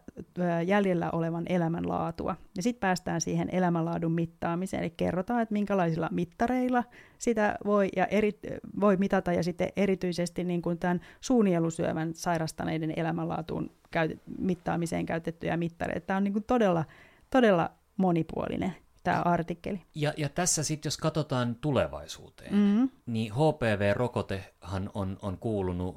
jäljellä 0.67 1.11
olevan 1.11 1.45
elämänlaatua. 1.49 2.37
Ja 2.57 2.63
sitten 2.63 2.81
päästään 2.81 3.21
siihen 3.21 3.49
elämänlaadun 3.53 4.13
mittaamiseen, 4.13 4.83
eli 4.83 4.91
kerrotaan, 4.97 5.43
että 5.43 5.53
minkälaisilla 5.53 6.09
mittareilla 6.13 6.85
sitä 7.19 7.59
voi, 7.65 7.89
ja 7.97 8.07
eri, 8.07 8.41
voi 8.81 8.97
mitata, 8.97 9.33
ja 9.33 9.43
sitten 9.43 9.69
erityisesti 9.77 10.45
niin 10.45 10.63
kuin 10.63 10.79
tämän 10.79 11.01
suunielusyövän 11.21 12.15
sairastaneiden 12.15 12.93
elämänlaatuun 12.97 13.71
käyt, 13.91 14.23
mittaamiseen 14.39 15.07
käytettyjä 15.07 15.57
mittareita. 15.57 16.07
Tämä 16.07 16.17
on 16.17 16.25
niin 16.25 16.33
kuin 16.33 16.45
todella, 16.45 16.85
todella 17.31 17.71
monipuolinen 17.97 18.75
tämä 19.09 19.23
artikkeli. 19.23 19.83
Ja, 19.95 20.13
ja 20.17 20.29
tässä 20.29 20.63
sitten, 20.63 20.87
jos 20.87 20.97
katsotaan 20.97 21.55
tulevaisuuteen, 21.55 22.55
mm-hmm. 22.55 22.91
niin 23.07 23.33
HPV-rokotehan 23.33 24.91
on, 24.95 25.19
on 25.23 25.39
kuulunut 25.39 25.97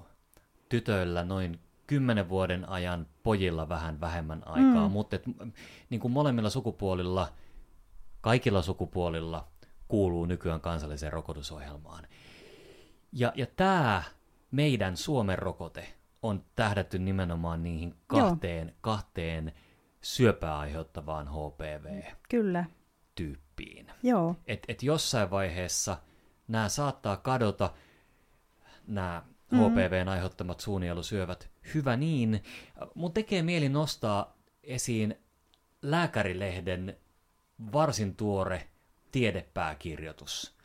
tytöillä 0.69 1.23
noin 1.23 1.59
kymmenen 1.87 2.29
vuoden 2.29 2.69
ajan, 2.69 3.07
pojilla 3.23 3.69
vähän 3.69 4.01
vähemmän 4.01 4.47
aikaa, 4.47 4.87
mm. 4.87 4.91
mutta 4.91 5.15
et, 5.15 5.23
niin 5.89 6.01
kuin 6.01 6.11
molemmilla 6.11 6.49
sukupuolilla, 6.49 7.27
kaikilla 8.21 8.61
sukupuolilla 8.61 9.47
kuuluu 9.87 10.25
nykyään 10.25 10.61
kansalliseen 10.61 11.13
rokotusohjelmaan. 11.13 12.07
Ja, 13.11 13.33
ja 13.35 13.45
tämä 13.55 14.03
meidän 14.51 14.97
Suomen 14.97 15.39
rokote 15.39 15.93
on 16.21 16.43
tähdätty 16.55 16.99
nimenomaan 16.99 17.63
niihin 17.63 17.95
kahteen, 18.07 18.75
kahteen 18.81 19.53
syöpää 20.01 20.57
aiheuttavaan 20.57 21.27
HPV. 21.27 22.01
Kyllä 22.29 22.65
tyyppiin. 23.15 23.91
Joo. 24.03 24.35
Et, 24.47 24.65
et 24.67 24.83
jossain 24.83 25.29
vaiheessa 25.29 25.97
nämä 26.47 26.69
saattaa 26.69 27.17
kadota, 27.17 27.73
nämä 28.87 29.23
mm. 29.51 29.57
HPVn 29.59 30.07
aiheuttamat 30.07 30.59
suunielusyövät. 30.59 31.49
Hyvä 31.73 31.97
niin. 31.97 32.43
Mun 32.95 33.13
tekee 33.13 33.43
mieli 33.43 33.69
nostaa 33.69 34.37
esiin 34.63 35.15
lääkärilehden 35.81 36.97
varsin 37.73 38.15
tuore 38.15 38.67
tiedepääkirjoitus, 39.11 40.57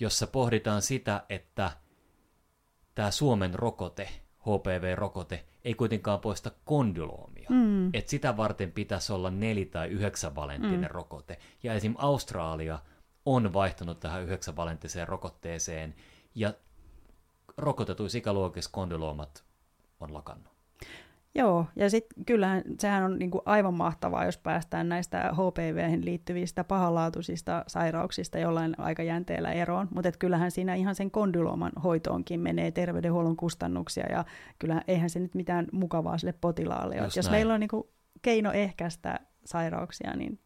jossa 0.00 0.26
pohditaan 0.26 0.82
sitä, 0.82 1.24
että 1.28 1.70
tämä 2.94 3.10
Suomen 3.10 3.54
rokote, 3.54 4.08
HPV-rokote, 4.44 5.44
ei 5.64 5.74
kuitenkaan 5.74 6.20
poista 6.20 6.50
kondyloomia. 6.64 7.46
Mm. 7.50 7.90
Et 7.94 8.08
sitä 8.08 8.36
varten 8.36 8.72
pitäisi 8.72 9.12
olla 9.12 9.30
neli- 9.30 9.66
tai 9.66 9.88
yhdeksänvalenttinen 9.88 10.90
mm. 10.90 10.94
rokote. 10.94 11.38
Ja 11.62 11.74
esim. 11.74 11.94
Australia 11.98 12.78
on 13.26 13.52
vaihtanut 13.52 14.00
tähän 14.00 14.22
yhdeksänvalenttiseen 14.22 15.08
rokotteeseen, 15.08 15.94
ja 16.34 16.54
rokotetuissa 17.56 18.18
ikäluokissa 18.18 18.70
kondyloomat 18.72 19.44
on 20.00 20.14
lakannut. 20.14 20.53
Joo, 21.36 21.66
ja 21.76 21.90
sitten 21.90 22.24
kyllähän 22.24 22.62
sehän 22.78 23.04
on 23.04 23.18
niinku 23.18 23.42
aivan 23.46 23.74
mahtavaa, 23.74 24.24
jos 24.24 24.38
päästään 24.38 24.88
näistä 24.88 25.32
HPV 25.32 25.98
liittyvistä 26.04 26.64
pahanlaatuisista 26.64 27.64
sairauksista 27.66 28.38
jollain 28.38 28.74
aikajänteellä 28.78 29.52
eroon, 29.52 29.88
mutta 29.94 30.12
kyllähän 30.12 30.50
siinä 30.50 30.74
ihan 30.74 30.94
sen 30.94 31.10
kondylooman 31.10 31.72
hoitoonkin 31.84 32.40
menee 32.40 32.70
terveydenhuollon 32.70 33.36
kustannuksia, 33.36 34.06
ja 34.10 34.24
kyllä 34.58 34.82
eihän 34.88 35.10
se 35.10 35.20
nyt 35.20 35.34
mitään 35.34 35.66
mukavaa 35.72 36.18
sille 36.18 36.34
potilaalle 36.40 36.94
ole. 36.94 37.08
Jos 37.16 37.16
näin. 37.16 37.30
meillä 37.30 37.54
on 37.54 37.60
niinku 37.60 37.90
keino 38.22 38.52
ehkäistä 38.52 39.20
sairauksia, 39.44 40.16
niin 40.16 40.38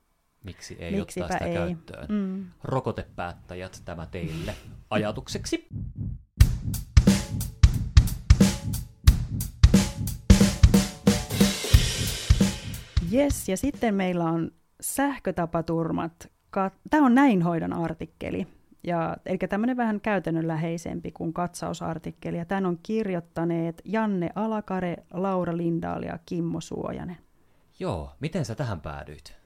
Miksi 0.45 0.77
ei 0.79 0.97
Miksipä 0.97 1.25
ottaa 1.25 1.39
sitä 1.39 1.51
ei. 1.51 1.55
käyttöön? 1.55 2.07
Mm. 2.09 2.47
Rokotepäättäjät, 2.65 3.83
tämä 3.85 4.07
teille 4.07 4.55
ajatukseksi. 4.91 5.69
Yes, 13.13 13.49
ja 13.49 13.57
sitten 13.57 13.95
meillä 13.95 14.25
on 14.25 14.51
sähkötapaturmat. 14.81 16.31
Tämä 16.91 17.07
on 17.07 17.15
näin 17.15 17.43
hoidon 17.43 17.73
artikkeli. 17.73 18.47
Ja, 18.85 19.17
eli 19.27 19.39
tämmöinen 19.39 19.77
vähän 19.77 20.01
käytännönläheisempi 20.01 21.13
kuin 21.13 21.33
katsausartikkeli. 21.33 22.37
Ja 22.37 22.45
tämän 22.45 22.67
on 22.67 22.79
kirjoittaneet 22.83 23.83
Janne 23.85 24.31
Alakare, 24.35 24.97
Laura 25.13 25.57
Lindaal 25.57 26.03
ja 26.03 26.19
Kimmo 26.27 26.61
Suojanen. 26.61 27.17
Joo, 27.79 28.11
miten 28.21 28.45
sä 28.45 28.55
tähän 28.55 28.81
päädyit? 28.81 29.37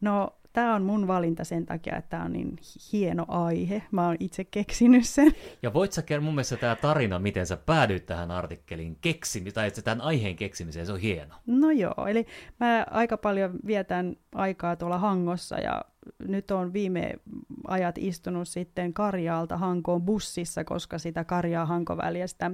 No 0.00 0.37
tämä 0.52 0.74
on 0.74 0.82
mun 0.82 1.06
valinta 1.06 1.44
sen 1.44 1.66
takia, 1.66 1.96
että 1.96 2.10
tämä 2.10 2.24
on 2.24 2.32
niin 2.32 2.56
hieno 2.92 3.24
aihe. 3.28 3.82
Mä 3.90 4.06
oon 4.06 4.16
itse 4.20 4.44
keksinyt 4.44 5.04
sen. 5.04 5.32
Ja 5.62 5.72
voit 5.72 5.92
sä 5.92 6.02
mun 6.20 6.34
mielestä 6.34 6.56
tämä 6.56 6.76
tarina, 6.76 7.18
miten 7.18 7.46
sä 7.46 7.56
päädyit 7.56 8.06
tähän 8.06 8.30
artikkeliin 8.30 8.98
keksimiseen, 9.00 9.54
tai 9.54 9.68
että 9.68 9.82
tämän 9.82 10.00
aiheen 10.00 10.36
keksimiseen, 10.36 10.86
se 10.86 10.92
on 10.92 11.00
hieno. 11.00 11.34
No 11.46 11.70
joo, 11.70 12.06
eli 12.08 12.26
mä 12.60 12.86
aika 12.90 13.16
paljon 13.16 13.58
vietän 13.66 14.16
aikaa 14.34 14.76
tuolla 14.76 14.98
Hangossa 14.98 15.58
ja 15.58 15.84
nyt 16.18 16.50
on 16.50 16.72
viime 16.72 17.14
ajat 17.68 17.98
istunut 17.98 18.48
sitten 18.48 18.94
Karjaalta 18.94 19.56
Hankoon 19.56 20.02
bussissa, 20.02 20.64
koska 20.64 20.98
sitä 20.98 21.24
Karjaa 21.24 21.66
Hankoväliä, 21.66 22.26
sitä 22.26 22.50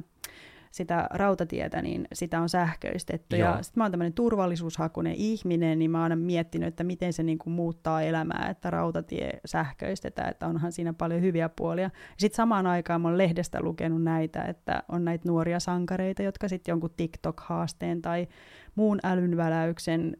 sitä 0.74 1.06
rautatietä, 1.10 1.82
niin 1.82 2.08
sitä 2.12 2.40
on 2.40 2.48
sähköistetty. 2.48 3.36
Joo. 3.36 3.48
Ja 3.48 3.62
sitten 3.62 3.80
mä 3.80 3.84
oon 3.84 3.90
tämmöinen 3.90 4.12
turvallisuushakunen 4.12 5.14
ihminen, 5.14 5.78
niin 5.78 5.90
mä 5.90 5.98
oon 5.98 6.02
aina 6.02 6.16
miettinyt, 6.16 6.68
että 6.68 6.84
miten 6.84 7.12
se 7.12 7.22
niin 7.22 7.38
kuin 7.38 7.54
muuttaa 7.54 8.02
elämää, 8.02 8.48
että 8.50 8.70
rautatie 8.70 9.40
sähköistetään, 9.44 10.30
että 10.30 10.46
onhan 10.46 10.72
siinä 10.72 10.92
paljon 10.92 11.20
hyviä 11.20 11.48
puolia. 11.48 11.90
Sitten 12.16 12.36
samaan 12.36 12.66
aikaan 12.66 13.00
mä 13.00 13.08
oon 13.08 13.18
lehdestä 13.18 13.60
lukenut 13.62 14.02
näitä, 14.02 14.42
että 14.42 14.82
on 14.88 15.04
näitä 15.04 15.28
nuoria 15.28 15.60
sankareita, 15.60 16.22
jotka 16.22 16.48
sitten 16.48 16.72
jonkun 16.72 16.94
TikTok-haasteen 16.96 18.02
tai 18.02 18.28
muun 18.74 18.98
älynväläyksen 19.02 20.16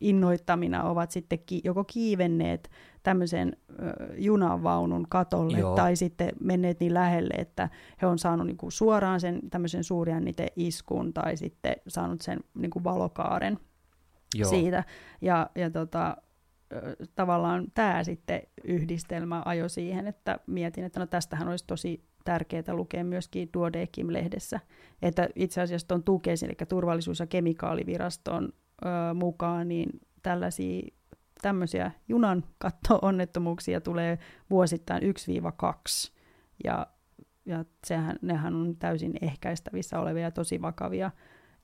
innoittamina 0.00 0.82
ovat 0.82 1.10
sitten 1.10 1.38
ki- 1.46 1.60
joko 1.64 1.84
kiivenneet 1.84 2.70
tämmöisen 3.02 3.56
junavaunun 4.16 5.06
katolle 5.08 5.58
Joo. 5.58 5.76
tai 5.76 5.96
sitten 5.96 6.32
menneet 6.40 6.80
niin 6.80 6.94
lähelle, 6.94 7.34
että 7.38 7.68
he 8.02 8.06
on 8.06 8.18
saanut 8.18 8.46
niin 8.46 8.56
kuin 8.56 8.72
suoraan 8.72 9.20
sen 9.20 9.40
tämmöisen 9.50 9.84
suurjännite 9.84 10.46
iskun 10.56 11.12
tai 11.12 11.36
sitten 11.36 11.76
saanut 11.88 12.20
sen 12.20 12.40
niin 12.54 12.70
kuin 12.70 12.84
valokaaren 12.84 13.58
Joo. 14.34 14.50
siitä. 14.50 14.84
Ja, 15.20 15.50
ja 15.54 15.70
tota, 15.70 16.16
tavallaan 17.14 17.66
tämä 17.74 18.04
sitten 18.04 18.42
yhdistelmä 18.64 19.42
ajo 19.44 19.68
siihen, 19.68 20.06
että 20.06 20.38
mietin, 20.46 20.84
että 20.84 21.00
no 21.00 21.06
tästähän 21.06 21.48
olisi 21.48 21.66
tosi 21.66 22.04
tärkeää 22.24 22.74
lukea 22.74 23.04
myöskin 23.04 23.48
Duodekim-lehdessä, 23.52 24.60
että 25.02 25.28
itse 25.34 25.60
asiassa 25.60 25.88
tuon 25.88 26.02
tukes, 26.02 26.42
eli 26.42 26.54
turvallisuus- 26.68 27.20
ja 27.20 27.26
kemikaaliviraston 27.26 28.52
ö, 28.84 29.14
mukaan, 29.14 29.68
niin 29.68 30.00
tällaisia 30.22 30.82
tämmöisiä 31.42 31.90
junan 32.08 32.44
katto-onnettomuuksia 32.58 33.80
tulee 33.80 34.18
vuosittain 34.50 35.02
1-2. 35.02 35.06
Ja, 36.64 36.86
ja 37.46 37.64
sehän, 37.86 38.16
nehän 38.22 38.54
on 38.54 38.76
täysin 38.76 39.12
ehkäistävissä 39.20 40.00
olevia 40.00 40.30
tosi 40.30 40.62
vakavia 40.62 41.10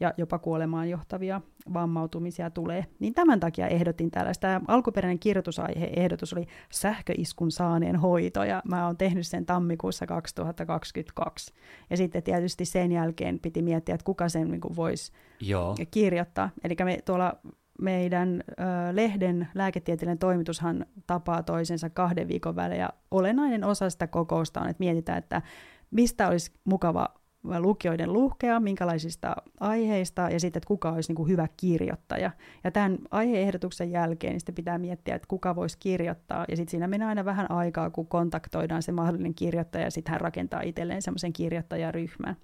ja 0.03 0.15
jopa 0.17 0.38
kuolemaan 0.38 0.91
johtavia 0.91 1.41
vammautumisia 1.75 2.51
tulee. 2.51 2.87
Niin 2.99 3.15
tämän 3.15 3.41
takia 3.41 3.69
ehdotin 3.69 4.11
tällaista. 4.11 4.41
Tämä 4.41 4.61
alkuperäinen 4.69 5.19
kirjoitusaihe-ehdotus 5.19 6.33
oli 6.33 6.47
sähköiskun 6.71 7.51
saaneen 7.51 7.97
hoito, 7.97 8.45
ja 8.45 8.62
mä 8.69 8.87
oon 8.87 8.97
tehnyt 8.97 9.27
sen 9.27 9.47
tammikuussa 9.47 10.07
2022. 10.07 11.55
Ja 11.91 11.97
sitten 11.97 12.23
tietysti 12.23 12.65
sen 12.65 12.93
jälkeen 12.93 13.38
piti 13.38 13.62
miettiä, 13.62 13.95
että 13.95 14.05
kuka 14.05 14.29
sen 14.29 14.51
niin 14.51 14.77
voisi 14.77 15.12
kirjoittaa. 15.91 16.51
Eli 16.65 16.77
me 16.85 16.99
tuolla 17.05 17.37
meidän 17.81 18.43
ö, 18.51 18.53
lehden 18.93 19.49
lääketieteellinen 19.55 20.19
toimitushan 20.19 20.87
tapaa 21.07 21.43
toisensa 21.43 21.91
kahden 21.91 22.29
viikon 22.29 22.57
välein, 22.57 22.81
ja 22.81 22.91
olennainen 23.11 23.65
osa 23.65 23.91
sitä 23.91 24.07
kokousta 24.07 24.61
on, 24.61 24.69
että 24.69 24.81
mietitään, 24.81 25.19
että 25.19 25.43
mistä 25.91 26.29
olisi 26.29 26.53
mukava 26.65 27.09
lukijoiden 27.45 28.13
luhkea, 28.13 28.61
minkälaisista 28.61 29.37
aiheista 29.61 30.23
ja 30.31 30.41
sitten, 30.41 30.59
että 30.59 30.69
kuka 30.69 30.91
olisi 30.91 31.11
niin 31.11 31.17
kuin 31.17 31.29
hyvä 31.29 31.49
kirjoittaja. 31.57 32.31
Ja 32.65 32.71
tämän 32.71 32.99
aiheehdotuksen 33.11 33.91
jälkeen 33.91 34.33
niin 34.33 34.41
sitten 34.41 34.55
pitää 34.55 34.79
miettiä, 34.79 35.15
että 35.15 35.29
kuka 35.29 35.57
voisi 35.57 35.79
kirjoittaa. 35.79 36.45
Ja 36.49 36.57
sitten 36.57 36.71
siinä 36.71 36.89
menee 36.89 37.09
aina 37.09 37.25
vähän 37.25 37.51
aikaa, 37.51 37.91
kun 37.91 38.07
kontaktoidaan 38.07 38.83
se 38.83 38.93
mahdollinen 38.93 39.35
kirjoittaja 39.35 39.85
ja 39.85 39.91
sitten 39.91 40.13
hän 40.13 40.21
rakentaa 40.21 40.61
itselleen 40.61 41.03
semmoisen 41.03 41.33
kirjoittajaryhmän. 41.33 42.37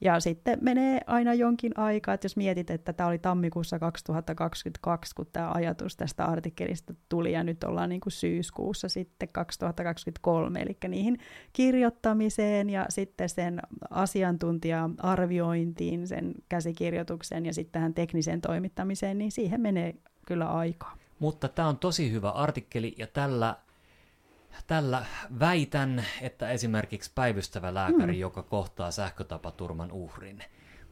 Ja 0.00 0.20
sitten 0.20 0.58
menee 0.62 1.00
aina 1.06 1.34
jonkin 1.34 1.78
aikaa, 1.78 2.14
että 2.14 2.24
jos 2.24 2.36
mietit, 2.36 2.70
että 2.70 2.92
tämä 2.92 3.08
oli 3.08 3.18
tammikuussa 3.18 3.78
2022, 3.78 5.14
kun 5.14 5.26
tämä 5.32 5.50
ajatus 5.54 5.96
tästä 5.96 6.24
artikkelista 6.24 6.94
tuli, 7.08 7.32
ja 7.32 7.44
nyt 7.44 7.64
ollaan 7.64 7.88
niin 7.88 8.00
kuin 8.00 8.12
syyskuussa 8.12 8.88
sitten 8.88 9.28
2023, 9.32 10.60
eli 10.60 10.76
niihin 10.88 11.18
kirjoittamiseen 11.52 12.70
ja 12.70 12.86
sitten 12.88 13.28
sen 13.28 13.60
asiantuntija-arviointiin, 13.90 16.08
sen 16.08 16.34
käsikirjoituksen 16.48 17.46
ja 17.46 17.54
sitten 17.54 17.72
tähän 17.72 17.94
tekniseen 17.94 18.40
toimittamiseen, 18.40 19.18
niin 19.18 19.32
siihen 19.32 19.60
menee 19.60 19.94
kyllä 20.26 20.46
aikaa. 20.46 20.96
Mutta 21.18 21.48
tämä 21.48 21.68
on 21.68 21.78
tosi 21.78 22.12
hyvä 22.12 22.30
artikkeli, 22.30 22.94
ja 22.98 23.06
tällä 23.06 23.56
Tällä 24.66 25.06
väitän, 25.40 26.04
että 26.20 26.50
esimerkiksi 26.50 27.10
päivystävä 27.14 27.74
lääkäri, 27.74 28.12
mm. 28.12 28.18
joka 28.18 28.42
kohtaa 28.42 28.90
sähkötapaturman 28.90 29.92
uhrin, 29.92 30.44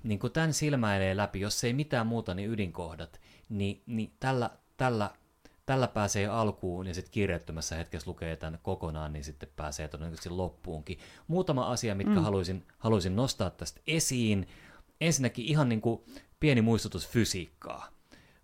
niin 0.03 0.19
kun 0.19 0.31
tämän 0.31 0.53
silmäilee 0.53 1.17
läpi, 1.17 1.41
jos 1.41 1.65
ei 1.65 1.73
mitään 1.73 2.07
muuta, 2.07 2.35
niin 2.35 2.51
ydinkohdat, 2.51 3.21
niin, 3.49 3.83
niin 3.87 4.13
tällä, 4.21 4.51
tällä, 4.77 5.11
tällä 5.67 5.89
pääsee 5.89 6.27
alkuun 6.27 6.87
ja 6.87 6.95
sitten 6.95 7.13
kirjattomassa 7.13 7.75
hetkessä 7.75 8.11
lukee 8.11 8.37
tämän 8.37 8.59
kokonaan, 8.63 9.13
niin 9.13 9.25
sitten 9.25 9.49
pääsee 9.57 9.89
todennäköisesti 9.89 10.31
loppuunkin. 10.31 10.99
Muutama 11.29 11.71
asia, 11.71 11.95
mitkä 11.95 12.15
mm. 12.15 12.23
haluaisin, 12.23 12.67
haluaisin 12.79 13.17
nostaa 13.17 13.51
tästä 13.51 13.81
esiin. 13.87 14.49
Ensinnäkin 15.01 15.45
ihan 15.45 15.69
niin 15.69 15.81
kuin 15.81 16.01
pieni 16.41 16.63
muistutus 16.63 17.09
fysiikkaa. 17.09 17.89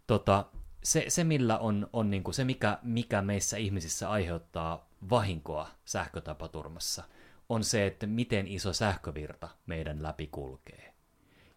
Tota, 0.06 0.44
se, 0.84 1.04
se, 1.08 1.24
millä 1.24 1.58
on, 1.58 1.88
on 1.92 2.10
niin 2.10 2.24
kuin 2.24 2.34
se, 2.34 2.44
mikä, 2.44 2.78
mikä 2.82 3.22
meissä 3.22 3.56
ihmisissä 3.56 4.10
aiheuttaa 4.10 4.91
vahinkoa 5.10 5.68
sähkötapaturmassa, 5.84 7.04
on 7.48 7.64
se, 7.64 7.86
että 7.86 8.06
miten 8.06 8.46
iso 8.46 8.72
sähkövirta 8.72 9.48
meidän 9.66 10.02
läpi 10.02 10.26
kulkee. 10.26 10.94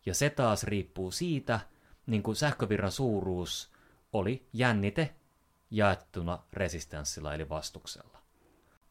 Ja 0.05 0.13
se 0.13 0.29
taas 0.29 0.63
riippuu 0.63 1.11
siitä, 1.11 1.59
niin 2.07 2.23
kuin 2.23 2.35
sähkövirran 2.35 2.91
suuruus 2.91 3.71
oli 4.13 4.47
jännite 4.53 5.15
jaettuna 5.71 6.39
resistanssilla 6.53 7.33
eli 7.33 7.49
vastuksella. 7.49 8.15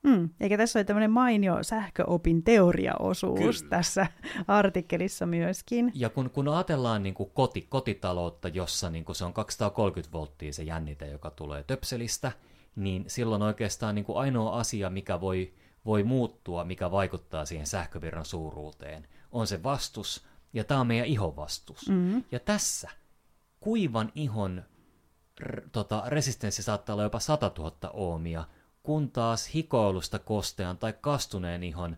Mm, 0.03 0.31
eikä 0.41 0.57
tässä 0.57 0.79
ole 0.79 0.85
tämmöinen 0.85 1.11
mainio 1.11 1.63
sähköopin 1.63 2.43
teoriaosuus 2.43 3.59
Kyllä. 3.59 3.71
tässä 3.71 4.07
artikkelissa 4.49 5.27
myöskin. 5.27 5.93
Ja 5.95 6.11
kun, 6.11 6.31
kun 6.31 6.49
ajatellaan 6.49 7.03
niin 7.03 7.15
kuin 7.15 7.31
koti, 7.35 7.63
kotitaloutta, 7.63 8.49
jossa 8.49 8.91
niin 8.91 9.05
kuin 9.05 9.17
se 9.17 9.25
on 9.25 9.33
230 9.33 10.13
volttia 10.13 10.53
se 10.53 10.63
jännite, 10.63 11.07
joka 11.07 11.31
tulee 11.31 11.63
töpselistä, 11.63 12.33
niin 12.77 13.05
silloin 13.07 13.43
oikeastaan 13.43 13.95
niin 13.95 14.05
kuin 14.05 14.19
ainoa 14.19 14.59
asia, 14.59 14.91
mikä 14.91 15.21
voi, 15.21 15.55
voi 15.87 16.03
muuttua, 16.03 16.65
mikä 16.65 16.91
vaikuttaa 16.91 17.45
siihen 17.45 17.67
sähkövirran 17.67 18.25
suuruuteen, 18.25 19.09
on 19.33 19.47
se 19.47 19.63
vastus, 19.63 20.25
ja 20.53 20.65
tämä 20.65 20.81
on 20.81 20.87
meidän 20.87 21.07
ihon 21.07 21.37
vastus. 21.37 21.89
Mm-hmm. 21.89 22.25
Ja 22.33 22.41
tässä 22.41 22.91
kuivan 23.61 24.13
ihon 24.15 24.63
r, 25.41 25.69
tota, 25.73 26.03
resistenssi 26.07 26.63
saattaa 26.63 26.95
olla 26.95 27.03
jopa 27.03 27.21
100 27.21 27.53
000 27.59 27.91
oomia, 27.93 28.45
kun 28.83 29.11
taas 29.11 29.55
hikoilusta 29.55 30.19
kostean 30.19 30.79
tai 30.79 30.93
kastuneen 31.01 31.63
ihon 31.63 31.97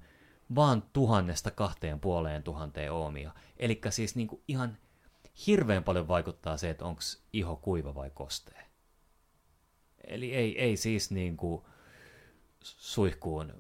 vaan 0.54 0.82
tuhannesta 0.92 1.50
kahteen 1.50 2.00
puoleen 2.00 2.42
tuhanteen 2.42 2.92
oomia. 2.92 3.32
Eli 3.56 3.80
siis 3.90 4.16
niin 4.16 4.28
kuin 4.28 4.42
ihan 4.48 4.78
hirveän 5.46 5.84
paljon 5.84 6.08
vaikuttaa 6.08 6.56
se, 6.56 6.70
että 6.70 6.84
onko 6.84 7.00
iho 7.32 7.56
kuiva 7.56 7.94
vai 7.94 8.10
kostea. 8.10 8.65
Eli 10.06 10.34
ei, 10.34 10.60
ei 10.62 10.76
siis 10.76 11.10
niin 11.10 11.36
kuin 11.36 11.62
suihkuun 12.62 13.52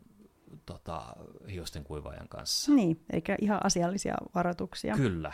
tota, 0.66 1.02
hiusten 1.50 1.84
kuivaajan 1.84 2.28
kanssa. 2.28 2.72
Niin, 2.72 3.00
eikä 3.12 3.36
ihan 3.40 3.60
asiallisia 3.64 4.14
varoituksia. 4.34 4.94
Kyllä. 4.94 5.32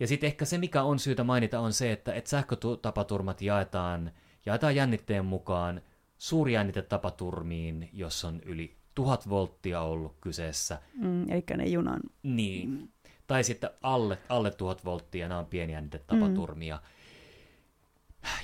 Ja 0.00 0.06
sitten 0.06 0.26
ehkä 0.26 0.44
se, 0.44 0.58
mikä 0.58 0.82
on 0.82 0.98
syytä 0.98 1.24
mainita, 1.24 1.60
on 1.60 1.72
se, 1.72 1.92
että, 1.92 2.14
että 2.14 2.30
sähkötapaturmat 2.30 3.42
jaetaan, 3.42 4.12
jaetaan 4.46 4.76
jännitteen 4.76 5.24
mukaan 5.24 5.82
suurjännitetapatuurmiin, 6.18 7.88
jos 7.92 8.24
on 8.24 8.40
yli 8.44 8.76
tuhat 8.94 9.28
volttia 9.28 9.80
ollut 9.80 10.16
kyseessä. 10.20 10.78
Mm, 10.94 11.30
eli 11.30 11.44
ne 11.56 11.64
junan. 11.64 12.00
Niin. 12.22 12.70
Mm. 12.70 12.88
Tai 13.26 13.44
sitten 13.44 13.70
alle, 13.82 14.18
alle 14.28 14.50
tuhat 14.50 14.84
volttia, 14.84 15.28
nämä 15.28 15.38
on 15.38 15.46
pienjännitetapatuurmia. 15.46 16.76
Mm. 16.76 16.82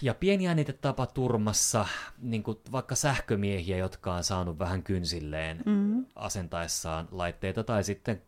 Ja 0.03 0.15
pienjännitetapatuurmassa 0.15 1.87
niin 2.19 2.43
kuin 2.43 2.59
vaikka 2.73 2.95
sähkömiehiä, 2.95 3.77
jotka 3.77 4.15
on 4.15 4.25
saanut 4.25 4.59
vähän 4.59 4.83
kynsilleen 4.83 5.63
mm. 5.67 6.07
asentaessaan 6.15 7.09
laitteita, 7.11 7.65
tai 7.65 7.85
sitten 7.85 8.23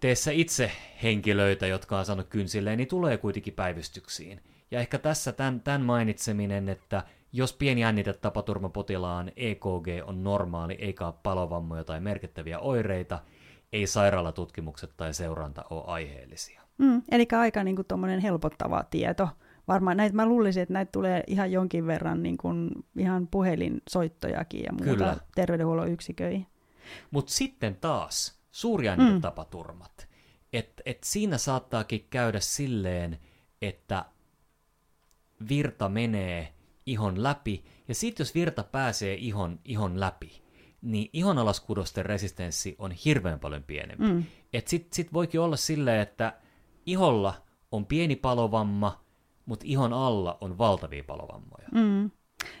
teessä 0.00 0.30
itse 0.30 0.70
henkilöitä, 1.02 1.66
jotka 1.66 1.98
on 1.98 2.04
saanut 2.04 2.26
kynsilleen, 2.26 2.78
niin 2.78 2.88
tulee 2.88 3.16
kuitenkin 3.16 3.54
päivystyksiin. 3.54 4.40
Ja 4.70 4.80
ehkä 4.80 4.98
tässä 4.98 5.32
tämän, 5.32 5.60
tämän 5.60 5.82
mainitseminen, 5.82 6.68
että 6.68 7.02
jos 7.32 7.52
pieni 7.52 7.80
jännitetapaturmapotilaan 7.80 9.32
EKG 9.36 9.88
on 10.04 10.24
normaali 10.24 10.74
eikä 10.74 11.06
ole 11.06 11.14
palovammoja 11.22 11.84
tai 11.84 12.00
merkittäviä 12.00 12.58
oireita, 12.58 13.18
ei 13.72 13.86
sairaalatutkimukset 13.86 14.90
tai 14.96 15.14
seuranta 15.14 15.64
ole 15.70 15.84
aiheellisia. 15.86 16.62
Mm, 16.78 17.02
eli 17.10 17.26
aika 17.38 17.64
niin 17.64 17.76
kuin, 17.76 18.20
helpottava 18.22 18.84
tieto. 18.90 19.28
Varmaan 19.68 19.96
näitä 19.96 20.16
mä 20.16 20.26
luulisin, 20.26 20.62
että 20.62 20.72
näitä 20.72 20.92
tulee 20.92 21.22
ihan 21.26 21.52
jonkin 21.52 21.86
verran 21.86 22.22
niin 22.22 22.36
kuin, 22.36 22.70
ihan 22.98 23.26
puhelinsoittojakin 23.26 24.62
ja 24.62 24.72
muuta 24.72 24.90
Kyllä. 24.90 25.16
terveydenhuollon 25.34 25.90
yksiköihin. 25.90 26.46
Mutta 27.10 27.32
sitten 27.32 27.76
taas 27.76 28.40
suurjännitetapaturmat. 28.50 29.92
Mm. 29.98 30.08
Et, 30.52 30.82
et 30.86 30.98
siinä 31.04 31.38
saattaakin 31.38 32.06
käydä 32.10 32.40
silleen, 32.40 33.18
että 33.62 34.04
virta 35.48 35.88
menee 35.88 36.54
ihon 36.86 37.22
läpi, 37.22 37.64
ja 37.88 37.94
sitten 37.94 38.24
jos 38.24 38.34
virta 38.34 38.62
pääsee 38.62 39.14
ihon, 39.14 39.60
ihon 39.64 40.00
läpi, 40.00 40.42
niin 40.82 41.10
ihonalaskudosteen 41.12 42.06
resistenssi 42.06 42.76
on 42.78 42.90
hirveän 42.90 43.40
paljon 43.40 43.62
pienempi. 43.62 44.04
Mm. 44.04 44.24
Et 44.52 44.68
sit, 44.68 44.92
sit 44.92 45.12
voikin 45.12 45.40
olla 45.40 45.56
silleen, 45.56 46.00
että 46.00 46.32
iholla 46.86 47.34
on 47.72 47.86
pieni 47.86 48.16
palovamma, 48.16 49.04
mutta 49.48 49.64
ihon 49.68 49.92
alla 49.92 50.38
on 50.40 50.58
valtavia 50.58 51.04
palovammoja. 51.06 51.68
Mm. 51.74 52.10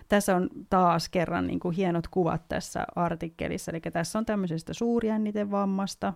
Tässä 0.08 0.36
on 0.36 0.48
taas 0.70 1.08
kerran 1.08 1.46
niin 1.46 1.60
kuin 1.60 1.76
hienot 1.76 2.08
kuvat 2.08 2.48
tässä 2.48 2.86
artikkelissa, 2.96 3.72
eli 3.72 3.80
tässä 3.80 4.18
on 4.18 4.26
tämmöisestä 4.26 4.74
suurjännitevammasta, 4.74 6.12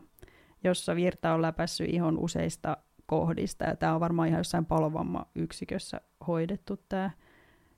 jossa 0.65 0.97
virta 0.97 1.35
on 1.35 1.43
läpässyt 1.43 1.89
ihon 1.89 2.19
useista 2.19 2.77
kohdista, 3.07 3.65
ja 3.65 3.77
tämä 3.77 3.95
on 3.95 4.01
varmaan 4.01 4.29
ihan 4.29 4.41
jossain 4.41 4.67
palovamma-yksikössä 4.67 6.01
hoidettu 6.27 6.77
tämä 6.89 7.11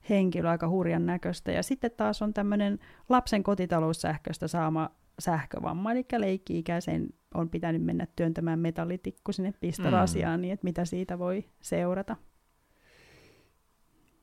henkilö 0.09 0.51
aika 0.51 0.69
hurjan 0.69 1.07
näköistä. 1.07 1.53
Ja 1.53 1.63
sitten 1.63 1.91
taas 1.97 2.23
on 2.23 2.35
tämmöinen 2.35 2.79
lapsen 3.09 3.43
kotitaloussähköstä 3.43 4.49
saama 4.49 4.91
sähkövamma, 5.19 5.93
eli 5.93 6.05
leikki-ikäisen 6.17 7.09
on 7.35 7.51
pitänyt 7.51 7.83
mennä 7.83 8.07
työntämään 8.17 8.59
metallitikku 8.59 9.33
sinne 9.33 9.55
pistorasiaan, 9.61 10.41
mm. 10.41 10.43
niin 10.43 10.53
että 10.53 10.65
mitä 10.65 10.85
siitä 10.85 11.19
voi 11.19 11.45
seurata. 11.61 12.17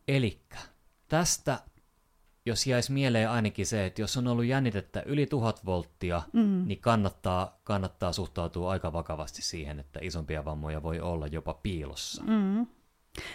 Eli 0.08 0.40
tästä, 1.08 1.60
jos 2.46 2.68
jäisi 2.68 2.92
mieleen 2.92 3.30
ainakin 3.30 3.66
se, 3.66 3.86
että 3.86 4.02
jos 4.02 4.18
on 4.18 4.28
ollut 4.28 4.46
jännitettä 4.46 5.04
yli 5.06 5.26
tuhat 5.26 5.66
volttia, 5.66 6.22
mm. 6.34 6.64
niin 6.68 6.80
kannattaa, 6.82 7.60
kannattaa 7.64 8.14
suhtautua 8.14 8.72
aika 8.72 8.94
vakavasti 8.94 9.42
siihen, 9.42 9.80
että 9.80 10.00
isompia 10.04 10.46
vammoja 10.46 10.84
voi 10.84 11.00
olla 11.00 11.28
jopa 11.28 11.54
piilossa. 11.54 12.24
Mm. 12.24 12.68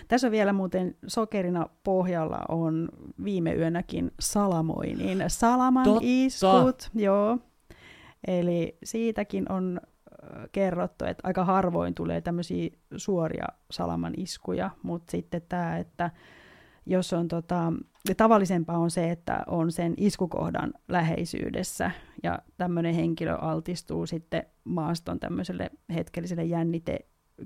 Tässä 0.09 0.26
on 0.26 0.31
vielä 0.31 0.52
muuten 0.52 0.96
sokerina 1.07 1.66
pohjalla 1.85 2.38
on 2.48 2.88
viime 3.24 3.55
yönäkin 3.55 4.11
salamoinin 4.20 5.24
salaman 5.29 5.85
Totta. 5.85 6.00
iskut. 6.02 6.90
Joo. 6.94 7.38
Eli 8.26 8.79
siitäkin 8.85 9.52
on 9.52 9.81
kerrottu, 10.52 11.05
että 11.05 11.20
aika 11.26 11.44
harvoin 11.44 11.94
tulee 11.94 12.20
tämmöisiä 12.20 12.70
suoria 12.96 13.46
salaman 13.70 14.12
iskuja, 14.16 14.70
mutta 14.83 15.11
sitten 15.11 15.42
tämä, 15.48 15.76
että 15.79 16.11
jos 16.87 17.12
on 17.12 17.29
tota, 17.29 17.72
tavallisempaa 18.16 18.79
on 18.79 18.90
se, 18.90 19.11
että 19.11 19.44
on 19.46 19.72
sen 19.72 19.94
iskukohdan 19.96 20.72
läheisyydessä 20.88 21.90
ja 22.22 22.38
tämmöinen 22.57 22.94
henkilö 22.94 23.35
altistuu 23.35 24.07
sitten 24.07 24.42
maaston 24.64 25.20
tämmöiselle 25.20 25.70
hetkelliselle 25.94 26.44
jännite 26.44 26.99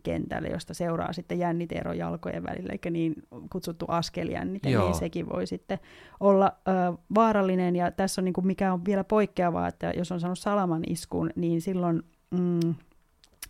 kentälle, 0.02 0.48
josta 0.48 0.74
seuraa 0.74 1.12
sitten 1.12 1.38
jänniteero 1.38 1.92
jalkojen 1.92 2.42
välillä, 2.42 2.72
eli 2.72 2.92
niin 2.92 3.14
kutsuttu 3.52 3.84
askeljännite, 3.88 4.70
Joo. 4.70 4.84
niin 4.84 4.94
sekin 4.94 5.28
voi 5.28 5.46
sitten 5.46 5.78
olla 6.20 6.52
ö, 6.68 6.98
vaarallinen. 7.14 7.76
Ja 7.76 7.90
tässä 7.90 8.20
on 8.20 8.24
niin 8.24 8.32
kuin, 8.32 8.46
mikä 8.46 8.72
on 8.72 8.84
vielä 8.84 9.04
poikkeavaa, 9.04 9.68
että 9.68 9.92
jos 9.96 10.12
on 10.12 10.20
saanut 10.20 10.38
salaman 10.38 10.82
iskun, 10.86 11.30
niin 11.36 11.60
silloin 11.60 12.02
mm, 12.30 12.74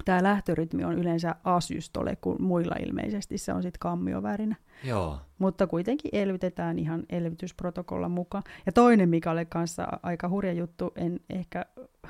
tämä 0.04 0.22
lähtörytmi 0.22 0.84
on 0.84 0.98
yleensä 0.98 1.34
asystole, 1.44 2.16
kun 2.16 2.36
muilla 2.42 2.74
ilmeisesti 2.86 3.38
se 3.38 3.52
on 3.52 3.62
sitten 3.62 3.80
kammiovärinä. 3.80 4.56
Joo. 4.84 5.20
Mutta 5.38 5.66
kuitenkin 5.66 6.10
elvytetään 6.14 6.78
ihan 6.78 7.02
elvytysprotokollan 7.08 8.10
mukaan. 8.10 8.44
Ja 8.66 8.72
toinen, 8.72 9.08
mikä 9.08 9.30
oli 9.30 9.46
kanssa 9.46 9.86
aika 10.02 10.28
hurja 10.28 10.52
juttu, 10.52 10.92
en 10.96 11.20
ehkä 11.30 11.66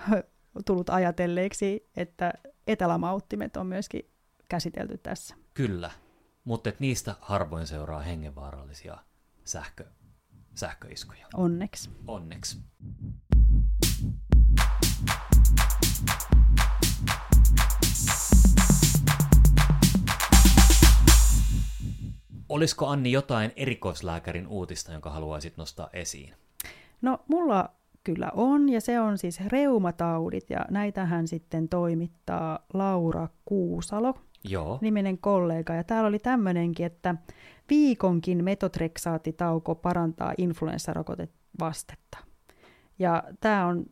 tullut 0.66 0.90
ajatelleeksi, 0.90 1.90
että 1.96 2.32
etälämauttimet 2.66 3.56
on 3.56 3.66
myöskin 3.66 4.10
käsitelty 4.48 4.98
tässä. 4.98 5.34
Kyllä, 5.54 5.90
mutta 6.44 6.72
niistä 6.78 7.14
harvoin 7.20 7.66
seuraa 7.66 8.00
hengenvaarallisia 8.00 8.98
sähkö, 9.44 9.84
sähköiskuja. 10.54 11.26
Onneksi. 11.34 11.90
Onneksi. 12.06 12.58
Olisiko 22.48 22.86
Anni 22.86 23.12
jotain 23.12 23.52
erikoislääkärin 23.56 24.46
uutista, 24.46 24.92
jonka 24.92 25.10
haluaisit 25.10 25.56
nostaa 25.56 25.88
esiin? 25.92 26.34
No 27.02 27.18
mulla 27.28 27.70
kyllä 28.04 28.30
on, 28.34 28.68
ja 28.68 28.80
se 28.80 29.00
on 29.00 29.18
siis 29.18 29.40
reumataudit, 29.46 30.50
ja 30.50 30.66
näitähän 30.70 31.28
sitten 31.28 31.68
toimittaa 31.68 32.58
Laura 32.74 33.28
Kuusalo, 33.44 34.14
Joo. 34.44 34.78
niminen 34.80 35.18
kollega. 35.18 35.74
Ja 35.74 35.84
täällä 35.84 36.08
oli 36.08 36.18
tämmöinenkin, 36.18 36.86
että 36.86 37.14
viikonkin 37.70 38.44
metotrexaattitauko 38.44 39.74
parantaa 39.74 40.34
influenssarokotevastetta. 40.38 42.18
Ja 42.98 43.22
tämä 43.40 43.66
on 43.66 43.86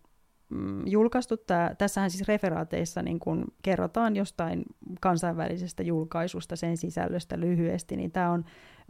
mm, 0.51 0.87
julkaistu, 0.87 1.37
tää, 1.37 1.75
tässähän 1.75 2.11
siis 2.11 2.29
referaateissa 2.29 3.03
niin 3.03 3.19
kun 3.19 3.45
kerrotaan 3.63 4.17
jostain 4.17 4.63
kansainvälisestä 5.01 5.83
julkaisusta 5.83 6.57
sen 6.57 6.77
sisällöstä 6.77 7.41
lyhyesti, 7.41 7.97
niin 7.97 8.13
tämä 8.13 8.31
on 8.31 8.45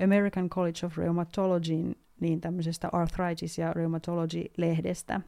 American 0.05 0.49
College 0.49 0.87
of 0.87 0.99
Rheumatology 0.99 1.95
niin 2.21 2.41
tämmöisestä 2.41 2.89
Arthritis 2.93 3.59
ja 3.59 3.73
Rheumatology-lehdestä. 3.73 5.21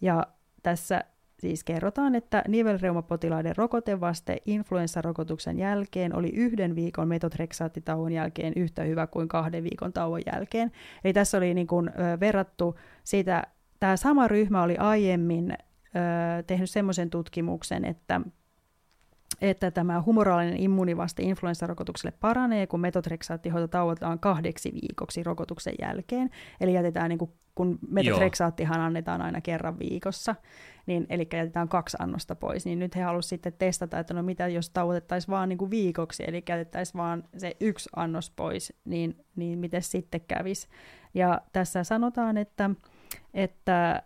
Ja 0.00 0.26
tässä 0.62 1.04
siis 1.40 1.64
kerrotaan, 1.64 2.14
että 2.14 2.44
nivelreumapotilaiden 2.48 3.56
rokotevaste 3.56 4.36
influenssarokotuksen 4.44 5.58
jälkeen 5.58 6.16
oli 6.16 6.28
yhden 6.28 6.74
viikon 6.74 7.08
metotrexaattitauon 7.08 8.12
jälkeen 8.12 8.52
yhtä 8.56 8.82
hyvä 8.82 9.06
kuin 9.06 9.28
kahden 9.28 9.64
viikon 9.64 9.92
tauon 9.92 10.20
jälkeen. 10.32 10.72
Eli 11.04 11.12
tässä 11.12 11.38
oli 11.38 11.54
niin 11.54 11.66
kuin, 11.66 11.90
verrattu 12.20 12.74
siitä, 13.04 13.42
tämä 13.84 13.96
sama 13.96 14.28
ryhmä 14.28 14.62
oli 14.62 14.76
aiemmin 14.76 15.52
ö, 15.52 15.56
tehnyt 16.46 16.70
semmoisen 16.70 17.10
tutkimuksen, 17.10 17.84
että 17.84 18.20
että 19.40 19.70
tämä 19.70 20.02
humoraalinen 20.02 20.60
immunivaste 20.60 21.22
influenssarokotukselle 21.22 22.16
paranee, 22.20 22.66
kun 22.66 22.80
metotrexaattihoito 22.80 23.68
tauotetaan 23.68 24.18
kahdeksi 24.18 24.72
viikoksi 24.72 25.22
rokotuksen 25.22 25.74
jälkeen. 25.80 26.30
Eli 26.60 26.74
jätetään, 26.74 27.08
niin 27.08 27.18
kuin, 27.18 27.30
kun 27.54 27.78
metotrexaattihan 27.88 28.80
annetaan 28.80 29.22
aina 29.22 29.40
kerran 29.40 29.78
viikossa, 29.78 30.34
niin, 30.86 31.06
eli 31.08 31.28
jätetään 31.32 31.68
kaksi 31.68 31.96
annosta 32.00 32.34
pois, 32.34 32.64
niin 32.64 32.78
nyt 32.78 32.96
he 32.96 33.02
halusivat 33.02 33.30
sitten 33.30 33.52
testata, 33.52 33.98
että 33.98 34.14
no 34.14 34.22
mitä 34.22 34.48
jos 34.48 34.70
tauotettaisiin 34.70 35.30
vaan 35.30 35.48
niin 35.48 35.58
kuin 35.58 35.70
viikoksi, 35.70 36.24
eli 36.26 36.42
jätettäisiin 36.48 36.98
vaan 36.98 37.24
se 37.36 37.56
yksi 37.60 37.88
annos 37.96 38.30
pois, 38.30 38.72
niin, 38.84 39.24
niin 39.36 39.58
miten 39.58 39.82
sitten 39.82 40.20
kävisi. 40.28 40.68
Ja 41.14 41.40
tässä 41.52 41.84
sanotaan, 41.84 42.36
että, 42.36 42.70
että 43.34 44.02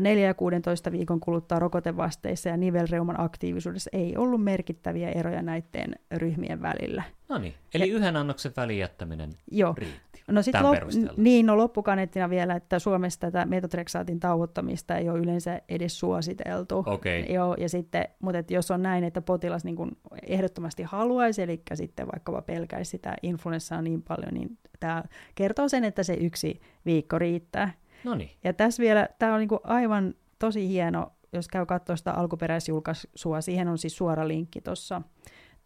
4 0.00 0.26
ja 0.26 0.34
16 0.34 0.92
viikon 0.92 1.20
kuluttua 1.20 1.58
rokotevasteissa 1.58 2.48
ja 2.48 2.56
nivelreuman 2.56 3.20
aktiivisuudessa 3.20 3.90
ei 3.92 4.16
ollut 4.16 4.44
merkittäviä 4.44 5.10
eroja 5.10 5.42
näiden 5.42 5.94
ryhmien 6.16 6.62
välillä. 6.62 7.02
No 7.28 7.38
niin, 7.38 7.54
eli 7.74 7.88
ja, 7.88 7.96
yhden 7.96 8.16
annoksen 8.16 8.52
välin 8.56 8.78
jättäminen 8.78 9.30
joo. 9.50 9.74
riitti. 9.76 10.22
No 10.28 10.42
sit 10.42 10.54
lop- 10.54 11.12
niin, 11.16 11.46
no 11.46 11.56
loppukaneettina 11.56 12.30
vielä, 12.30 12.54
että 12.54 12.78
Suomessa 12.78 13.20
tätä 13.20 13.44
metotrexaatin 13.44 14.20
tauottamista 14.20 14.96
ei 14.96 15.08
ole 15.08 15.18
yleensä 15.18 15.60
edes 15.68 15.98
suositeltu. 15.98 16.84
Okay. 16.86 17.20
Joo, 17.20 17.54
ja 17.58 17.68
sitten, 17.68 18.04
mutta 18.18 18.38
et 18.38 18.50
jos 18.50 18.70
on 18.70 18.82
näin, 18.82 19.04
että 19.04 19.22
potilas 19.22 19.64
niin 19.64 19.76
kun 19.76 19.96
ehdottomasti 20.26 20.82
haluaisi, 20.82 21.42
eli 21.42 21.62
sitten 21.74 22.06
vaikkapa 22.06 22.42
pelkäisi 22.42 22.90
sitä 22.90 23.14
influenssaa 23.22 23.82
niin 23.82 24.02
paljon, 24.02 24.34
niin 24.34 24.58
tämä 24.80 25.04
kertoo 25.34 25.68
sen, 25.68 25.84
että 25.84 26.02
se 26.02 26.14
yksi 26.14 26.60
viikko 26.86 27.18
riittää. 27.18 27.72
Noniin. 28.06 28.30
Ja 28.44 28.52
tässä 28.52 28.80
vielä, 28.82 29.08
tämä 29.18 29.34
on 29.34 29.40
niinku 29.40 29.60
aivan 29.64 30.14
tosi 30.38 30.68
hieno, 30.68 31.12
jos 31.32 31.48
käy 31.48 31.66
katsoa 31.66 31.96
sitä 31.96 32.12
alkuperäisjulkaisua, 32.12 33.40
siihen 33.40 33.68
on 33.68 33.78
siis 33.78 33.96
suora 33.96 34.28
linkki 34.28 34.60
tuossa 34.60 35.02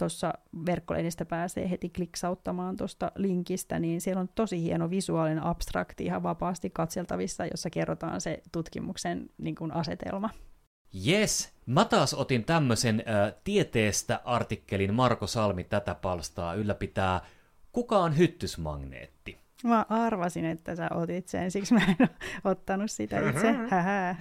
tuossa 0.01 0.33
verkkolehdestä 0.67 1.25
pääsee 1.25 1.71
heti 1.71 1.89
kliksauttamaan 1.89 2.77
tuosta 2.77 3.13
linkistä, 3.17 3.79
niin 3.79 4.01
siellä 4.01 4.21
on 4.21 4.29
tosi 4.35 4.63
hieno 4.63 4.91
visuaalinen 4.91 5.43
abstrakti 5.43 6.05
ihan 6.05 6.23
vapaasti 6.23 6.71
katseltavissa, 6.71 7.47
jossa 7.47 7.71
kerrotaan 7.71 8.21
se 8.21 8.43
tutkimuksen 8.53 9.31
niin 9.39 9.55
kuin 9.55 9.73
asetelma. 9.73 10.31
Yes, 11.07 11.53
mä 11.67 11.85
taas 11.85 12.15
otin 12.15 12.45
tämmöisen 12.45 13.05
äh, 13.09 13.35
tieteestä 13.45 14.21
artikkelin 14.25 14.95
Marko 14.95 15.27
Salmi 15.27 15.65
tätä 15.65 15.95
palstaa 15.95 16.55
ylläpitää 16.55 17.21
Kuka 17.73 17.99
on 17.99 18.19
hyttysmagneetti? 18.19 19.40
Mä 19.65 19.87
arvasin, 19.89 20.45
että 20.45 20.77
sä 20.77 20.89
otit 20.95 21.29
sen, 21.29 21.51
siksi 21.51 21.75
mä 21.75 21.81
en 22.01 22.09
ottanut 22.45 22.91
sitä 22.91 23.29
itse. 23.29 23.53
Hähä. 23.53 24.17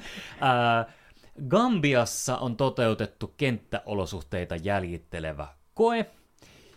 Gambiassa 1.47 2.38
on 2.38 2.58
toteutettu 2.58 3.34
kenttäolosuhteita 3.38 4.56
jäljittelevä 4.56 5.47
koe, 5.73 6.06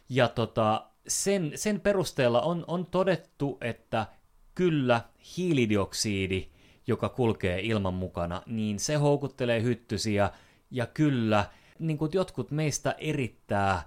ja 0.09 0.29
tota, 0.29 0.87
sen, 1.09 1.53
sen 1.55 1.81
perusteella 1.81 2.41
on, 2.41 2.65
on 2.67 2.87
todettu, 2.87 3.59
että 3.61 4.07
kyllä 4.55 5.01
hiilidioksidi, 5.37 6.49
joka 6.87 7.09
kulkee 7.09 7.61
ilman 7.61 7.95
mukana, 7.95 8.43
niin 8.47 8.79
se 8.79 8.95
houkuttelee 8.95 9.63
hyttysiä, 9.63 10.31
ja 10.71 10.87
kyllä 10.87 11.45
niin 11.79 11.99
kuin 11.99 12.11
jotkut 12.15 12.51
meistä 12.51 12.95
erittää 12.99 13.83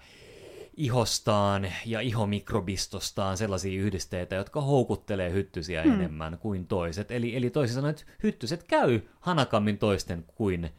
ihostaan 0.77 1.67
ja 1.85 1.99
ihomikrobistostaan 2.01 3.37
sellaisia 3.37 3.81
yhdisteitä, 3.81 4.35
jotka 4.35 4.61
houkuttelee 4.61 5.31
hyttysiä 5.31 5.83
hmm. 5.83 5.93
enemmän 5.93 6.37
kuin 6.37 6.67
toiset. 6.67 7.11
Eli, 7.11 7.35
eli 7.35 7.49
toisin 7.49 7.75
sanoen, 7.75 7.91
että 7.91 8.05
hyttyset 8.23 8.63
käy 8.63 9.01
hanakammin 9.19 9.77
toisten 9.77 10.25
kuin 10.35 10.69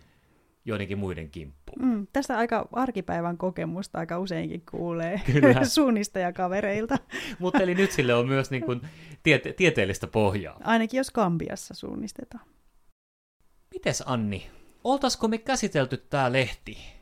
joidenkin 0.64 0.98
muiden 0.98 1.30
kimppuun. 1.30 1.82
Mm, 1.82 2.06
tästä 2.12 2.38
aika 2.38 2.68
arkipäivän 2.72 3.38
kokemusta 3.38 3.98
aika 3.98 4.18
useinkin 4.18 4.62
kuulee 4.70 5.20
suunnista 5.74 6.18
ja 6.18 6.32
kavereilta. 6.32 6.98
Mutta 7.38 7.62
eli 7.62 7.74
nyt 7.74 7.92
sille 7.92 8.14
on 8.14 8.28
myös 8.28 8.50
niin 8.50 8.64
kuin 8.64 8.80
tiete- 9.22 9.52
tieteellistä 9.52 10.06
pohjaa. 10.06 10.60
Ainakin 10.64 10.98
jos 10.98 11.10
Kambiassa 11.10 11.74
suunnistetaan. 11.74 12.46
Mites 13.74 14.02
Anni, 14.06 14.50
oltaisiko 14.84 15.28
me 15.28 15.38
käsitelty 15.38 15.96
tämä 15.96 16.32
lehti? 16.32 16.95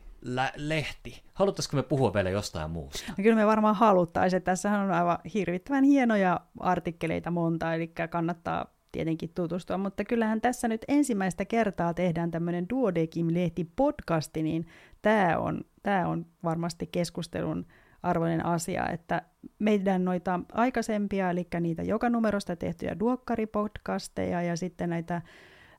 Lehti. 0.56 1.22
Haluttaisiko 1.34 1.76
me 1.76 1.82
puhua 1.82 2.14
vielä 2.14 2.30
jostain 2.30 2.70
muusta? 2.70 3.04
No 3.08 3.22
kyllä 3.22 3.36
me 3.36 3.46
varmaan 3.46 3.74
haluttaisiin. 3.74 4.42
Tässähän 4.42 4.80
on 4.80 4.90
aivan 4.90 5.18
hirvittävän 5.34 5.84
hienoja 5.84 6.40
artikkeleita 6.60 7.30
monta, 7.30 7.74
eli 7.74 7.92
kannattaa 8.10 8.74
tietenkin 8.92 9.30
tutustua, 9.34 9.78
mutta 9.78 10.04
kyllähän 10.04 10.40
tässä 10.40 10.68
nyt 10.68 10.84
ensimmäistä 10.88 11.44
kertaa 11.44 11.94
tehdään 11.94 12.30
tämmöinen 12.30 12.66
Duodekim-lehti 12.70 13.70
podcasti, 13.76 14.42
niin 14.42 14.66
tämä 15.02 15.38
on, 15.38 15.64
tämä 15.82 16.08
on 16.08 16.26
varmasti 16.44 16.86
keskustelun 16.86 17.66
arvoinen 18.02 18.46
asia, 18.46 18.88
että 18.88 19.22
meidän 19.58 20.04
noita 20.04 20.40
aikaisempia, 20.52 21.30
eli 21.30 21.46
niitä 21.60 21.82
joka 21.82 22.10
numerosta 22.10 22.56
tehtyjä 22.56 22.98
duokkaripodcasteja 23.00 24.42
ja 24.42 24.56
sitten 24.56 24.90
näitä 24.90 25.22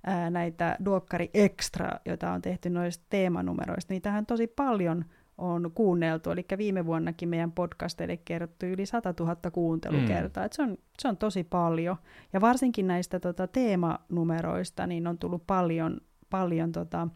ää, 0.06 0.30
näitä 0.30 0.78
Duokkari 0.86 1.30
Extra, 1.34 1.92
joita 2.06 2.32
on 2.32 2.42
tehty 2.42 2.70
noista 2.70 3.06
teemanumeroista, 3.10 3.94
niin 3.94 4.02
tähän 4.02 4.26
tosi 4.26 4.48
paljon 4.48 5.06
on 5.38 5.72
kuunneltu, 5.76 6.32
eli 6.32 6.46
viime 6.58 6.86
vuonnakin 6.86 7.30
meidän 7.30 7.52
podcasteille 7.52 8.18
kerrottu 8.18 8.66
yli 8.66 8.86
100 8.86 9.14
000 9.20 9.36
kuuntelukertaa, 9.52 10.44
mm. 10.44 10.50
se, 10.52 10.62
on, 10.62 10.78
se 11.00 11.08
on 11.08 11.18
tosi 11.18 11.44
paljon, 11.44 11.96
ja 12.34 12.42
varsinkin 12.42 12.88
näistä 12.88 13.20
tota, 13.20 13.48
teemanumeroista 13.48 14.88
niin 14.88 15.08
on 15.08 15.18
tullut 15.18 15.48
paljon, 15.48 16.02
paljon 16.30 16.72
tota, 16.72 17.08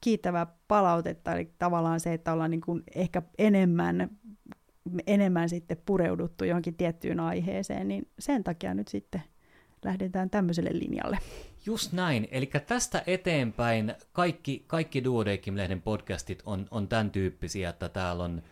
kiittävää 0.00 0.46
palautetta, 0.68 1.32
eli 1.32 1.52
tavallaan 1.58 2.00
se, 2.00 2.12
että 2.14 2.32
ollaan 2.32 2.50
niin 2.50 2.60
kuin 2.60 2.82
ehkä 2.94 3.22
enemmän 3.38 4.10
enemmän 5.06 5.48
sitten 5.48 5.76
pureuduttu 5.86 6.44
johonkin 6.44 6.74
tiettyyn 6.74 7.20
aiheeseen, 7.20 7.88
niin 7.88 8.08
sen 8.18 8.44
takia 8.44 8.74
nyt 8.74 8.88
sitten 8.88 9.22
lähdetään 9.84 10.30
tämmöiselle 10.30 10.70
linjalle. 10.72 11.18
Just 11.68 11.92
näin. 11.92 12.28
Eli 12.30 12.46
tästä 12.66 13.02
eteenpäin 13.06 13.94
kaikki, 14.12 14.64
kaikki 14.66 15.04
Duodeckim-lehden 15.04 15.82
podcastit 15.82 16.42
on, 16.46 16.66
on 16.70 16.88
tämän 16.88 17.10
tyyppisiä, 17.10 17.68
että 17.70 17.88
täällä 17.88 18.24
on 18.24 18.42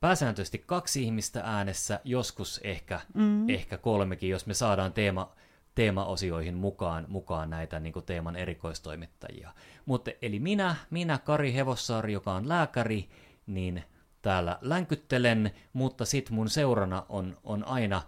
pääsääntöisesti 0.00 0.58
kaksi 0.66 1.02
ihmistä 1.02 1.40
äänessä, 1.44 2.00
joskus 2.04 2.60
ehkä, 2.64 3.00
Mm. 3.14 3.48
ehkä 3.50 3.78
kolmekin, 3.78 4.30
jos 4.30 4.46
me 4.46 4.54
saadaan 4.54 4.92
teema, 4.92 5.32
teemaosioihin 5.74 6.54
mukaan, 6.54 7.04
mukaan 7.08 7.50
näitä 7.50 7.80
niin 7.80 7.94
teeman 8.06 8.36
erikoistoimittajia. 8.36 9.50
Mutta 9.86 10.10
eli 10.22 10.38
minä, 10.38 10.76
minä 10.90 11.18
Kari 11.18 11.54
Hevossaari, 11.54 12.12
joka 12.12 12.32
on 12.32 12.48
lääkäri, 12.48 13.08
niin 13.46 13.84
täällä 14.22 14.58
länkyttelen, 14.60 15.50
mutta 15.72 16.04
sit 16.04 16.30
mun 16.30 16.48
seurana 16.48 17.06
on, 17.08 17.36
on 17.44 17.64
aina 17.64 18.02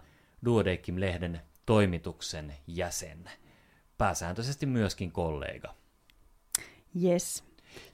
Duodeckim-lehden 0.45 1.41
toimituksen 1.65 2.53
jäsen. 2.67 3.29
Pääsääntöisesti 3.99 4.65
myöskin 4.65 5.11
kollega. 5.11 5.75
Yes. 7.03 7.43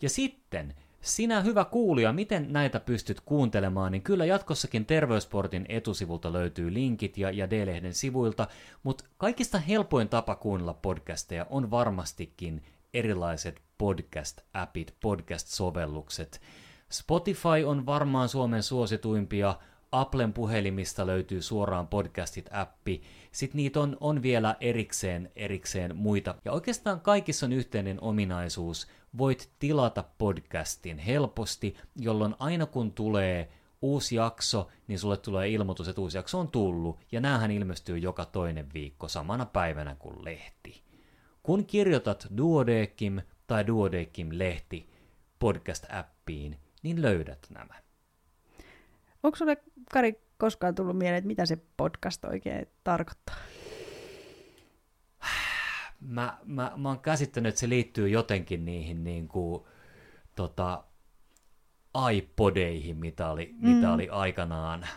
Ja 0.02 0.10
sitten, 0.10 0.74
sinä 1.02 1.42
hyvä 1.42 1.66
kuulija, 1.66 2.14
miten 2.14 2.54
näitä 2.54 2.80
pystyt 2.80 3.22
kuuntelemaan, 3.22 3.92
niin 3.92 4.02
kyllä 4.02 4.26
jatkossakin 4.26 4.86
Terveysportin 4.86 5.66
etusivulta 5.70 6.34
löytyy 6.34 6.74
linkit 6.74 7.18
ja, 7.18 7.32
ja 7.32 7.50
D-lehden 7.50 7.94
sivuilta, 7.94 8.48
mutta 8.84 9.04
kaikista 9.18 9.60
helpoin 9.60 10.10
tapa 10.10 10.36
kuunnella 10.36 10.74
podcasteja 10.74 11.46
on 11.50 11.72
varmastikin 11.72 12.64
erilaiset 12.94 13.62
podcast-appit, 13.78 14.94
podcast-sovellukset. 15.00 16.42
Spotify 16.92 17.64
on 17.66 17.86
varmaan 17.86 18.30
Suomen 18.30 18.64
suosituimpia, 18.64 19.56
Applen 19.92 20.34
puhelimista 20.34 21.08
löytyy 21.08 21.42
suoraan 21.42 21.88
podcastit-appi, 21.88 23.02
sitten 23.32 23.58
niitä 23.58 23.80
on, 23.80 23.98
on 24.00 24.22
vielä 24.22 24.56
erikseen, 24.60 25.32
erikseen 25.36 25.96
muita. 25.96 26.36
Ja 26.46 26.52
oikeastaan 26.52 27.02
kaikissa 27.02 27.46
on 27.46 27.54
yhteinen 27.54 28.02
ominaisuus, 28.02 28.88
voit 29.18 29.50
tilata 29.60 30.04
podcastin 30.18 30.98
helposti, 30.98 31.76
jolloin 31.96 32.36
aina 32.40 32.66
kun 32.66 32.92
tulee 32.92 33.50
uusi 33.82 34.16
jakso, 34.16 34.68
niin 34.88 35.00
sulle 35.00 35.18
tulee 35.18 35.50
ilmoitus, 35.50 35.88
että 35.88 36.02
uusi 36.02 36.18
jakso 36.18 36.40
on 36.40 36.48
tullut, 36.48 37.00
ja 37.12 37.22
näähän 37.22 37.52
ilmestyy 37.52 37.98
joka 37.98 38.26
toinen 38.26 38.74
viikko 38.74 39.08
samana 39.08 39.46
päivänä 39.46 39.96
kuin 39.96 40.26
lehti. 40.26 40.84
Kun 41.44 41.66
kirjoitat 41.66 42.28
Duodekim 42.38 43.22
tai 43.48 43.68
Duodekim-lehti 43.68 44.90
podcast-appiin, 45.40 46.56
niin 46.84 47.02
löydät 47.02 47.48
nämä. 47.50 47.85
Onko 49.26 49.36
sulle, 49.36 49.58
Kari, 49.92 50.22
koskaan 50.38 50.76
tullut 50.76 50.98
mieleen, 50.98 51.18
että 51.18 51.28
mitä 51.28 51.46
se 51.46 51.58
podcast 51.78 52.26
oikein 52.26 52.68
tarkoittaa? 52.84 53.36
Mä, 56.00 56.38
mä, 56.46 56.72
mä 56.78 56.90
oon 56.90 57.00
käsittänyt, 57.00 57.50
että 57.50 57.60
se 57.60 57.70
liittyy 57.70 58.10
jotenkin 58.10 58.66
niihin 58.66 59.04
niin 59.04 59.28
kuin, 59.28 59.64
tota, 60.36 60.84
iPodeihin, 62.14 62.98
mitä 62.98 63.30
oli, 63.30 63.56
mm. 63.58 63.70
mitä 63.70 63.94
oli 63.94 64.10
aikanaan. 64.10 64.88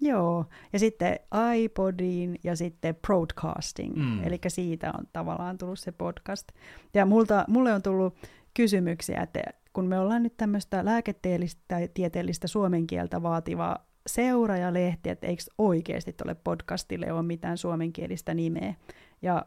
Joo, 0.00 0.44
ja 0.72 0.78
sitten 0.78 1.18
iPodiin 1.56 2.38
ja 2.44 2.56
sitten 2.56 2.94
broadcasting, 2.94 3.96
Mm. 3.96 4.24
eli 4.24 4.38
siitä 4.48 4.92
on 4.98 5.04
tavallaan 5.12 5.58
tullut 5.58 5.78
se 5.78 5.92
podcast. 5.92 6.48
Ja 6.94 7.06
multa, 7.06 7.44
mulle 7.48 7.72
on 7.72 7.82
tullut 7.82 8.14
kysymyksiä, 8.54 9.20
että 9.22 9.42
kun 9.78 9.86
me 9.86 9.98
ollaan 9.98 10.22
nyt 10.22 10.36
tämmöistä 10.36 10.84
lääketieteellistä 10.84 12.46
suomen 12.46 12.86
kieltä 12.86 13.22
vaativaa 13.22 13.86
seura 14.06 14.56
ja 14.56 14.72
lehti, 14.72 15.10
että 15.10 15.26
eikö 15.26 15.42
oikeasti 15.58 16.12
tuolle 16.12 16.34
podcastille 16.34 17.12
ole 17.12 17.22
mitään 17.22 17.58
suomenkielistä 17.58 18.34
nimeä. 18.34 18.74
Ja 19.22 19.46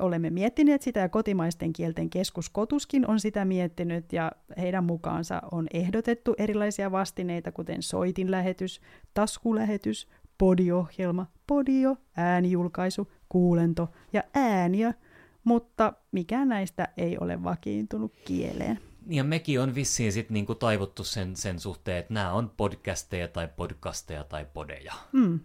olemme 0.00 0.30
miettineet 0.30 0.82
sitä 0.82 1.00
ja 1.00 1.08
kotimaisten 1.08 1.72
kielten 1.72 2.10
keskus 2.10 2.50
Kotuskin 2.50 3.10
on 3.10 3.20
sitä 3.20 3.44
miettinyt 3.44 4.12
ja 4.12 4.32
heidän 4.58 4.84
mukaansa 4.84 5.42
on 5.50 5.66
ehdotettu 5.74 6.34
erilaisia 6.38 6.92
vastineita, 6.92 7.52
kuten 7.52 7.82
soitinlähetys, 7.82 8.80
taskulähetys, 9.14 10.08
podiohjelma, 10.38 11.26
podio, 11.46 11.96
äänijulkaisu, 12.16 13.12
kuulento 13.28 13.88
ja 14.12 14.22
ääniö, 14.34 14.92
mutta 15.44 15.92
mikään 16.12 16.48
näistä 16.48 16.88
ei 16.96 17.18
ole 17.20 17.44
vakiintunut 17.44 18.12
kieleen. 18.24 18.78
Ja 19.08 19.24
mekin 19.24 19.60
on 19.60 19.74
vissiin 19.74 20.12
sitten 20.12 20.34
niinku 20.34 20.54
taivuttu 20.54 21.04
sen, 21.04 21.36
sen 21.36 21.60
suhteen, 21.60 21.98
että 21.98 22.14
nämä 22.14 22.32
on 22.32 22.50
podcasteja 22.56 23.28
tai 23.28 23.48
podcasteja 23.56 24.24
tai 24.24 24.46
podeja. 24.54 24.94
Mm. 25.12 25.40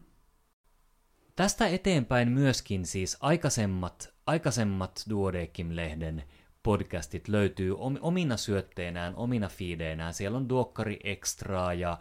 Tästä 1.35 1.67
eteenpäin 1.67 2.31
myöskin 2.31 2.85
siis 2.85 3.17
aikaisemmat, 3.19 4.13
aikaisemmat 4.25 5.05
Duodekim-lehden 5.09 6.23
podcastit 6.63 7.27
löytyy 7.27 7.75
om- 7.77 7.99
omina 8.01 8.37
syötteinään, 8.37 9.15
omina 9.15 9.47
fiideinään. 9.49 10.13
Siellä 10.13 10.37
on 10.37 10.49
Duokkari 10.49 10.99
Extraa 11.03 11.73
ja 11.73 11.97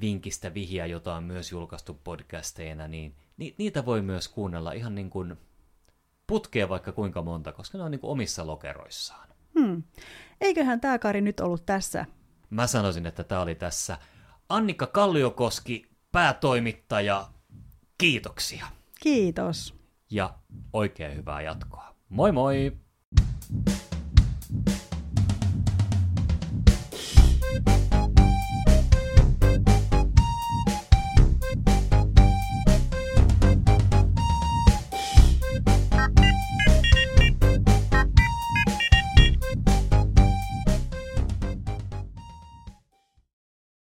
Vinkistä 0.00 0.54
vihja, 0.54 0.86
jota 0.86 1.14
on 1.14 1.24
myös 1.24 1.52
julkaistu 1.52 1.94
podcasteina, 2.04 2.88
niin 2.88 3.16
ni- 3.36 3.54
niitä 3.58 3.86
voi 3.86 4.02
myös 4.02 4.28
kuunnella 4.28 4.72
ihan 4.72 4.94
niin 4.94 5.10
kuin 5.10 5.36
putkea 6.26 6.68
vaikka 6.68 6.92
kuinka 6.92 7.22
monta, 7.22 7.52
koska 7.52 7.78
ne 7.78 7.84
on 7.84 7.90
niin 7.90 8.00
kuin 8.00 8.10
omissa 8.10 8.46
lokeroissaan. 8.46 9.28
Hmm. 9.58 9.82
Eiköhän 10.40 10.80
tämä 10.80 10.98
Kari 10.98 11.20
nyt 11.20 11.40
ollut 11.40 11.66
tässä. 11.66 12.06
Mä 12.50 12.66
sanoisin, 12.66 13.06
että 13.06 13.24
tämä 13.24 13.40
oli 13.40 13.54
tässä. 13.54 13.98
Annika 14.48 14.86
Kalliokoski, 14.86 15.86
päätoimittaja, 16.12 17.28
kiitoksia. 17.98 18.66
Kiitos. 19.00 19.74
Ja 20.10 20.34
oikein 20.72 21.16
hyvää 21.16 21.40
jatkoa. 21.40 21.94
Moi 22.08 22.32
moi! 22.32 22.72